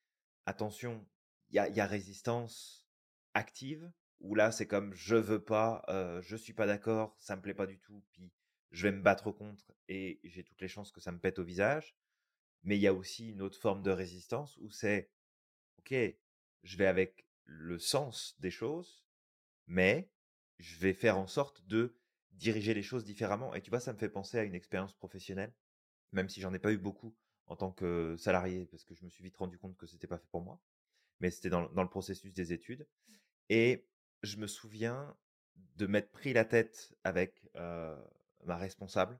[0.46, 1.06] attention,
[1.50, 2.86] il y a, y a, résistance
[3.34, 3.90] active,
[4.20, 7.54] où là, c'est comme je veux pas, euh, je suis pas d'accord, ça me plaît
[7.54, 8.30] pas du tout, puis
[8.70, 11.44] je vais me battre contre et j'ai toutes les chances que ça me pète au
[11.44, 11.96] visage.
[12.62, 15.10] Mais il y a aussi une autre forme de résistance où c'est,
[15.78, 15.94] ok,
[16.62, 19.04] je vais avec le sens des choses,
[19.66, 20.10] mais
[20.58, 21.96] je vais faire en sorte de
[22.32, 23.54] diriger les choses différemment.
[23.54, 25.54] Et tu vois, ça me fait penser à une expérience professionnelle,
[26.12, 27.14] même si j'en ai pas eu beaucoup
[27.46, 30.18] en tant que salarié, parce que je me suis vite rendu compte que c'était pas
[30.18, 30.60] fait pour moi.
[31.18, 32.86] Mais c'était dans, le processus des études.
[33.48, 33.86] Et
[34.22, 35.16] je me souviens
[35.76, 37.96] de m'être pris la tête avec euh,
[38.44, 39.18] ma responsable.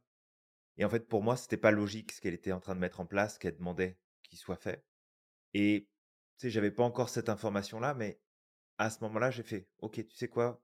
[0.76, 3.01] Et en fait, pour moi, c'était pas logique ce qu'elle était en train de mettre
[3.01, 4.84] en place, qu'elle demandait qu'il soit fait.
[5.53, 5.88] Et
[6.38, 8.20] tu sais, j'avais pas encore cette information-là, mais
[8.78, 10.62] à ce moment-là, j'ai fait, ok, tu sais quoi,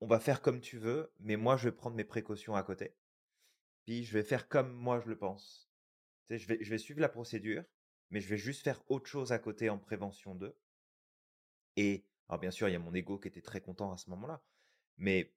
[0.00, 2.94] on va faire comme tu veux, mais moi, je vais prendre mes précautions à côté.
[3.88, 5.70] Je vais faire comme moi, je le pense.
[6.28, 7.64] Je vais, je vais suivre la procédure,
[8.10, 10.56] mais je vais juste faire autre chose à côté en prévention d'eux.
[11.76, 14.10] Et, alors bien sûr, il y a mon ego qui était très content à ce
[14.10, 14.42] moment-là.
[14.98, 15.32] Mais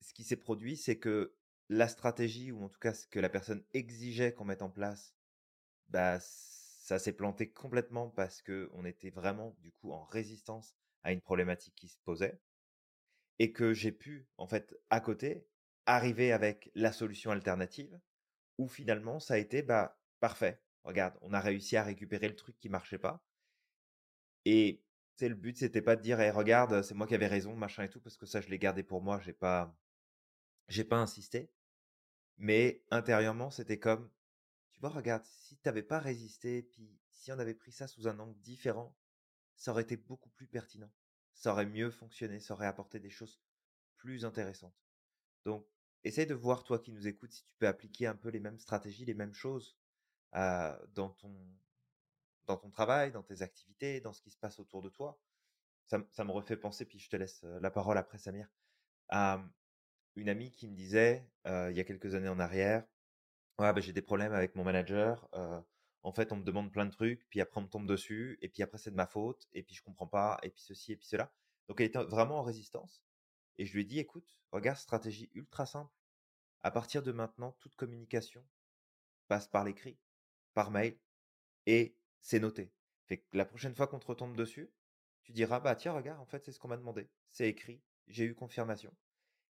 [0.00, 1.34] ce qui s'est produit, c'est que
[1.68, 5.16] la stratégie, ou en tout cas ce que la personne exigeait qu'on mette en place,
[5.88, 11.12] bah, ça s'est planté complètement parce que on était vraiment du coup en résistance à
[11.12, 12.38] une problématique qui se posait
[13.38, 15.46] et que j'ai pu en fait à côté
[15.86, 18.00] arriver avec la solution alternative
[18.58, 20.62] où finalement ça a été bah parfait.
[20.84, 23.24] Regarde, on a réussi à récupérer le truc qui marchait pas
[24.44, 24.84] Et
[25.16, 27.84] c'est le but, c'était pas de dire: «Eh regarde, c'est moi qui avais raison, machin
[27.84, 29.78] et tout», parce que ça, je l'ai gardé pour moi, j'ai pas
[30.68, 31.52] j'ai pas insisté.
[32.38, 34.10] Mais intérieurement, c'était comme:
[34.72, 38.08] «Tu vois, regarde, si tu avais pas résisté, puis si on avait pris ça sous
[38.08, 38.96] un angle différent,
[39.56, 40.92] ça aurait été beaucoup plus pertinent.
[41.34, 43.40] Ça aurait mieux fonctionné, ça aurait apporté des choses
[43.96, 44.76] plus intéressantes».
[45.46, 45.66] Donc,
[46.04, 48.58] essaye de voir, toi qui nous écoutes, si tu peux appliquer un peu les mêmes
[48.58, 49.78] stratégies, les mêmes choses,
[52.46, 55.20] dans ton travail, dans tes activités, dans ce qui se passe autour de toi.
[55.86, 58.48] Ça me refait penser, puis je te laisse, heu, la parole après Samir,
[59.08, 59.52] à, mmh,
[60.16, 62.86] une amie qui me disait, heu, il y a quelques années en arrière:
[63.58, 65.62] «Ouais, bah, j'ai des problèmes avec mon manager, heu,
[66.02, 68.48] en fait, on me demande plein de trucs, puis après on me tombe dessus et
[68.50, 70.96] puis après c'est de ma faute et puis je comprends pas et puis ceci et
[70.96, 71.32] puis cela».
[71.68, 73.04] Donc elle était vraiment en résistance
[73.58, 75.92] et je lui ai dit: «Écoute, regarde, stratégie ultra simple.
[76.62, 78.46] À partir de maintenant, toute communication
[79.28, 79.98] passe par l'écrit,
[80.54, 80.98] par mail
[81.66, 82.72] et c'est noté.
[83.06, 84.72] Fait que la prochaine fois qu'on te retombe dessus,
[85.22, 87.10] tu diras: «Bah, tiens, regarde, en fait, c'est ce qu'on m'a demandé.
[87.30, 88.94] C'est écrit, j'ai eu confirmation»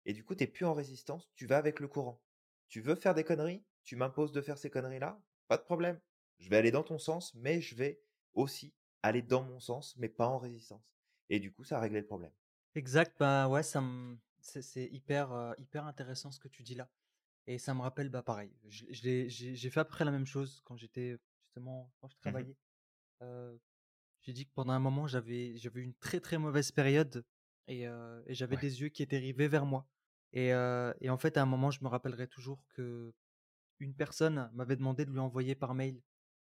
[0.05, 2.21] et du coup, tu es plus en résistance, tu vas avec le courant.
[2.69, 3.65] Tu veux faire des conneries?
[3.83, 5.21] Tu m'imposes de faire ces conneries-là?
[5.47, 5.99] Pas de problème.
[6.39, 8.01] Je vais aller dans ton sens, mais je vais
[8.33, 8.73] aussi
[9.03, 10.83] aller dans mon sens, mais pas en résistance
[11.29, 12.33] et du coup, ça a réglé le problème.
[12.75, 16.75] Exact, bah, ouais, ça me c'est c'est hyper, heu, hyper intéressant ce que tu dis
[16.75, 16.89] là
[17.47, 20.05] et ça me rappelle, bah, pareil, je je l'ai j'ai j'ai fait à peu près
[20.05, 22.47] la même chose quand j'étais justement quand je Mmh mh.
[22.47, 22.57] travaillais.
[23.23, 23.61] Heu,
[24.21, 27.25] j'ai dit que pendant un moment, j'avais j'avais une très, très mauvaise période
[27.67, 28.65] et et j'avais Ouais.
[28.65, 29.87] des yeux qui étaient rivés vers moi
[30.33, 33.13] et et en fait, à un moment, je me rappellerai toujours qu'une
[33.97, 36.01] personne m'avait demandé de lui envoyer par mail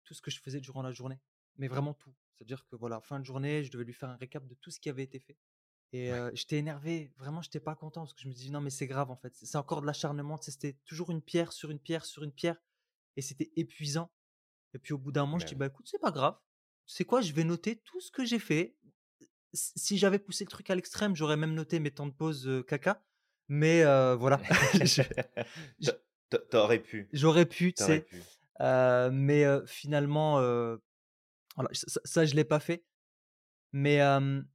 [0.04, 1.20] tout ce que je faisais durant la journée,
[1.58, 2.14] mais vraiment tout.
[2.34, 4.80] C'est-à-dire que voilà, fin de journée, je devais lui faire un récap de tout ce
[4.80, 5.38] qui avait été fait
[5.94, 6.14] et Ouais.
[6.14, 8.88] heu, j'étais énervé, vraiment, j'étais pas content parce que je me dis: «Non, mais c'est
[8.88, 10.38] grave, en fait, c'est c'est encore de l'acharnement»?
[10.42, 12.62] C'était toujours une pierre sur une pierre sur une pierre
[13.18, 14.12] et c'était épuisant
[14.76, 15.58] et puis au bout d'un moment, je Bah, dis: oui.
[15.58, 16.38] «Bah, écoute, c'est pas grave.
[16.88, 17.22] Tu sais quoi?
[17.22, 18.78] Je vais noter tout ce que j'ai fait».
[19.54, 23.06] Si j'avais poussé le truc à l'extrême, j'aurais même noté mes temps de pause, caca,
[23.50, 23.84] mais
[24.16, 24.42] voilà,
[24.84, 25.04] je
[25.82, 25.92] Tu j
[26.30, 28.06] tu tu aurais pu, j'aurais pu, tu sais?
[29.12, 30.40] mais finalement,
[31.56, 32.86] voilà, ça ça, je l'ai pas fait,
[33.74, 34.00] mais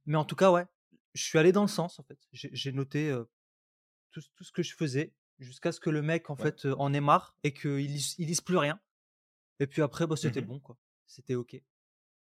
[0.05, 0.65] mais en tout cas, ouais,
[1.13, 2.19] je suis allé dans le sens, en fait.
[2.33, 3.15] J'ai noté,
[4.11, 6.51] tout ce tout ce que je faisais jusqu'à ce que le mec, en Ouais.
[6.51, 8.79] fait, en ait marre et qu'il lise il lise plus rien
[9.59, 10.77] et puis après, bah, Mmh c'était bon, quoi.
[11.07, 11.61] C'était OK.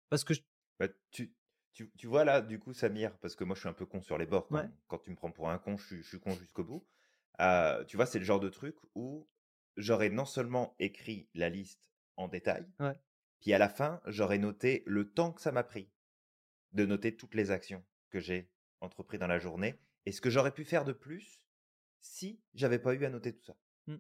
[0.09, 0.45] Parce que j
[0.79, 1.33] Bah, tu
[1.73, 4.01] tu tu vois là, du coup, Samir, parce que moi, je suis un peu con
[4.01, 6.07] sur les bords ouais, quand quand tu me prends pour un con, je suis je
[6.07, 6.87] suis con jusqu'au bout.
[7.87, 9.29] Tu vois, c'est le genre de truc où
[9.77, 13.01] j'aurais non seulement écrit la liste en détail, ouais.
[13.41, 15.91] puis à la fin, j'aurais noté le temps que ça m'a pris
[16.73, 18.50] de noter toutes les actions que j'ai
[18.81, 21.43] entrepris dans la journée et ce que j'aurais pu faire de plus
[22.01, 23.57] si j'avais pas eu à noter tout ça.
[23.87, 23.97] Mmh.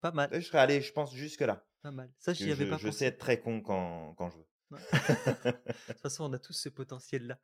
[0.00, 2.12] Pas mal, Et je serais allé, je pense, jusque-là, pas mal.
[2.18, 3.06] Ça, j'y avais je pas je sais pensé.
[3.06, 4.48] être très con quand quand je veux.
[5.76, 7.40] De toute façon, on a tous ce potentiel-là.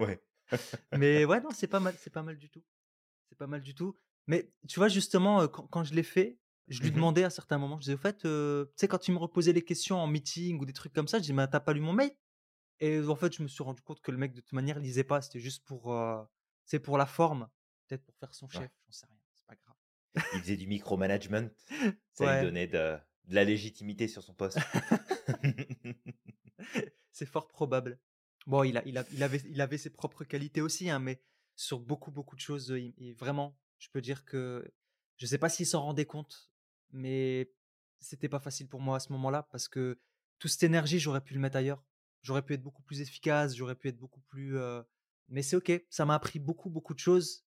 [0.00, 0.20] Ouais.
[0.92, 2.64] Mais ouais, non, c'est pas mal, c'est pas mal du tout.
[3.30, 3.96] C'est pas mal du tout.
[4.28, 6.38] Mais tu vois, justement, heu, quand quand je l'ai fait,
[6.68, 7.04] je lui Mmh mh.
[7.04, 9.52] demandais à certains moments, je disais: «Au fait, heu», tu sais, quand il me reposait
[9.54, 11.80] les questions en meeting ou des trucs comme ça, je dis: «Mais tu pas lu
[11.80, 12.12] mon mail?»
[12.80, 15.04] Et en fait, je me suis rendu compte que le mec, de toute manière, lisait
[15.04, 15.20] pas.
[15.22, 16.30] C'était juste pour, tu
[16.66, 17.48] sais, pour la forme,
[17.86, 18.68] peut-être pour faire son Ouais.
[18.68, 19.76] chef, j'en sais rien, c'est pas grave.
[20.32, 21.48] Il faisait du micromanagement,
[22.12, 24.58] ça lui Ouais, donnait de de la légitimité sur son poste.
[27.12, 27.98] c'est fort probable.
[28.46, 31.20] Bon, il a il a il avait il avait ses propres qualités aussi, hein, mais
[31.56, 34.70] sur beaucoup, beaucoup de choses, il il vraiment, je peux dire que
[35.16, 36.50] je sais pas s'il s'en rendait compte,
[36.90, 37.50] mais
[38.00, 40.00] c'était pas facile pour moi à ce moment-là parce que
[40.38, 41.84] toute cette énergie, j'aurais pu le mettre ailleurs.
[42.28, 44.56] J'aurais pu être beaucoup plus efficace, j'aurais pu être beaucoup plus,
[45.28, 47.46] mais c'est OK, ça m'a appris beaucoup, beaucoup de choses.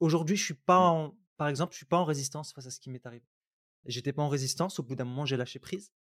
[0.00, 0.90] Aujourd'hui, je suis pas Mmh.
[0.90, 3.26] en par exemple, je suis pas en résistance face à ce qui m'est arrivé.
[3.86, 5.92] J'étais pas en résistance, au bout d'un moment, j'ai lâché prise.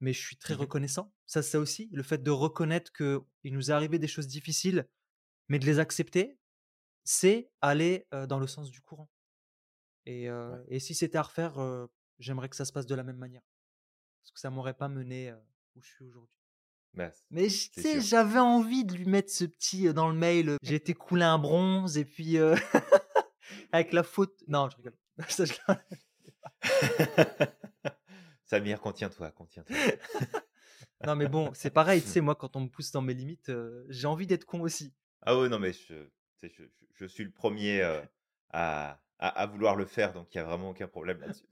[0.00, 0.66] Mais je suis très Mmh mh.
[0.66, 1.14] reconnaissant.
[1.26, 4.88] Ça, ça aussi, le fait de reconnaître qu'il nous est arrivé des choses difficiles,
[5.48, 6.38] mais de les accepter,
[7.04, 9.10] c'est aller, dans le sens du courant
[10.06, 10.66] et Ouais.
[10.68, 11.56] et si c'était à refaire,
[12.18, 13.42] j'aimerais que ça se passe de la même manière.
[14.22, 15.34] Parce que ça m'aurait pas mené,
[15.76, 16.35] où je suis aujourd'hui.
[16.96, 20.76] Bah, Mais tu sais, j'avais envie de lui mettre ce petit, dans le mail, j'ai
[20.76, 22.38] été coulé un bronze et puis,
[23.72, 24.96] avec la faute non, je rigole.
[25.28, 25.54] Ça je
[28.44, 29.76] Samir, contiens-toi, contiens-toi.
[31.04, 33.52] non mais bon, c'est pareil, tu sais, moi, quand on me pousse dans mes limites,
[33.88, 34.94] j'ai envie d'être con aussi.
[35.22, 36.08] Ah ouais, non, mais je
[36.94, 38.02] je suis le 1er, heu,
[38.50, 41.46] à à à vouloir le faire, donc il y a vraiment aucun problème là-dessus.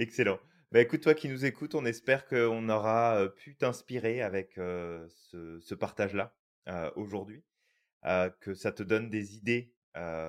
[0.00, 0.40] Excellent.
[0.72, 5.74] Bah, écoute, toi qui nous écoutes, on espère qu'on aura, pu t'inspirer avec, ce ce
[5.74, 6.34] partage-là,
[6.96, 7.44] aujourd'hui.
[8.40, 9.74] Que ça te donne des idées,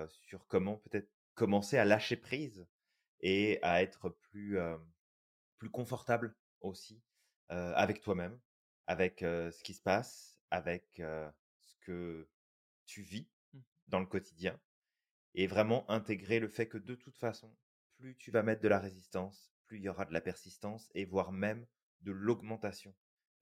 [0.10, 2.68] sur comment peut-être commencer à lâcher prise
[3.22, 4.58] et à être plus,
[5.58, 7.02] plus confortable aussi
[7.48, 8.38] avec toi-même,
[8.88, 12.28] avec ce qui se passe, avec ce que
[12.86, 13.60] tu vis Mmh.
[13.88, 14.60] dans le quotidien
[15.34, 17.54] et vraiment intégrer le fait que de toute façon,
[17.98, 21.32] plus tu vas mettre de la résistance, il y aura de la persistance et voire
[21.32, 21.66] même
[22.02, 22.94] de l'augmentation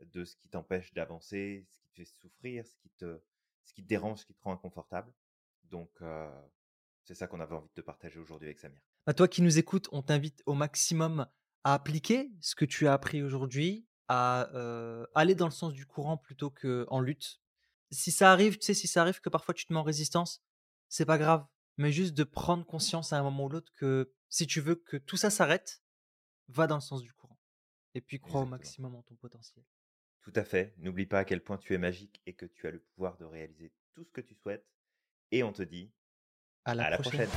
[0.01, 3.21] de ce qui t'empêche d'avancer, ce qui te fait souffrir, ce qui te,
[3.63, 5.13] ce qui te dérange, ce qui te rend inconfortable.
[5.65, 5.89] Donc,
[7.03, 8.79] c'est ça qu'on avait envie de te partager aujourd'hui avec Samir.
[9.05, 11.27] À toi qui nous écoutes, on t'invite au maximum
[11.63, 14.49] à appliquer ce que tu as appris aujourd'hui, à
[15.15, 17.41] aller dans le sens du courant plutôt qu'en lutte.
[17.91, 20.43] Si ça arrive, tu sais, si ça arrive que parfois tu te mets en résistance,
[20.87, 21.45] c'est pas grave,
[21.77, 24.97] mais juste de prendre conscience à un moment ou l'autre que si tu veux que
[24.97, 25.81] tout ça s'arrête,
[26.49, 27.39] va dans le sens du courant.
[27.95, 29.65] Et puis crois au maximum en ton potentiel.
[30.21, 30.73] Tout à fait.
[30.77, 33.25] N'oublie pas à quel point tu es magique et que tu as le pouvoir de
[33.25, 34.67] réaliser tout ce que tu souhaites.
[35.31, 35.91] Et on te dit
[36.65, 37.29] à la, prochaine.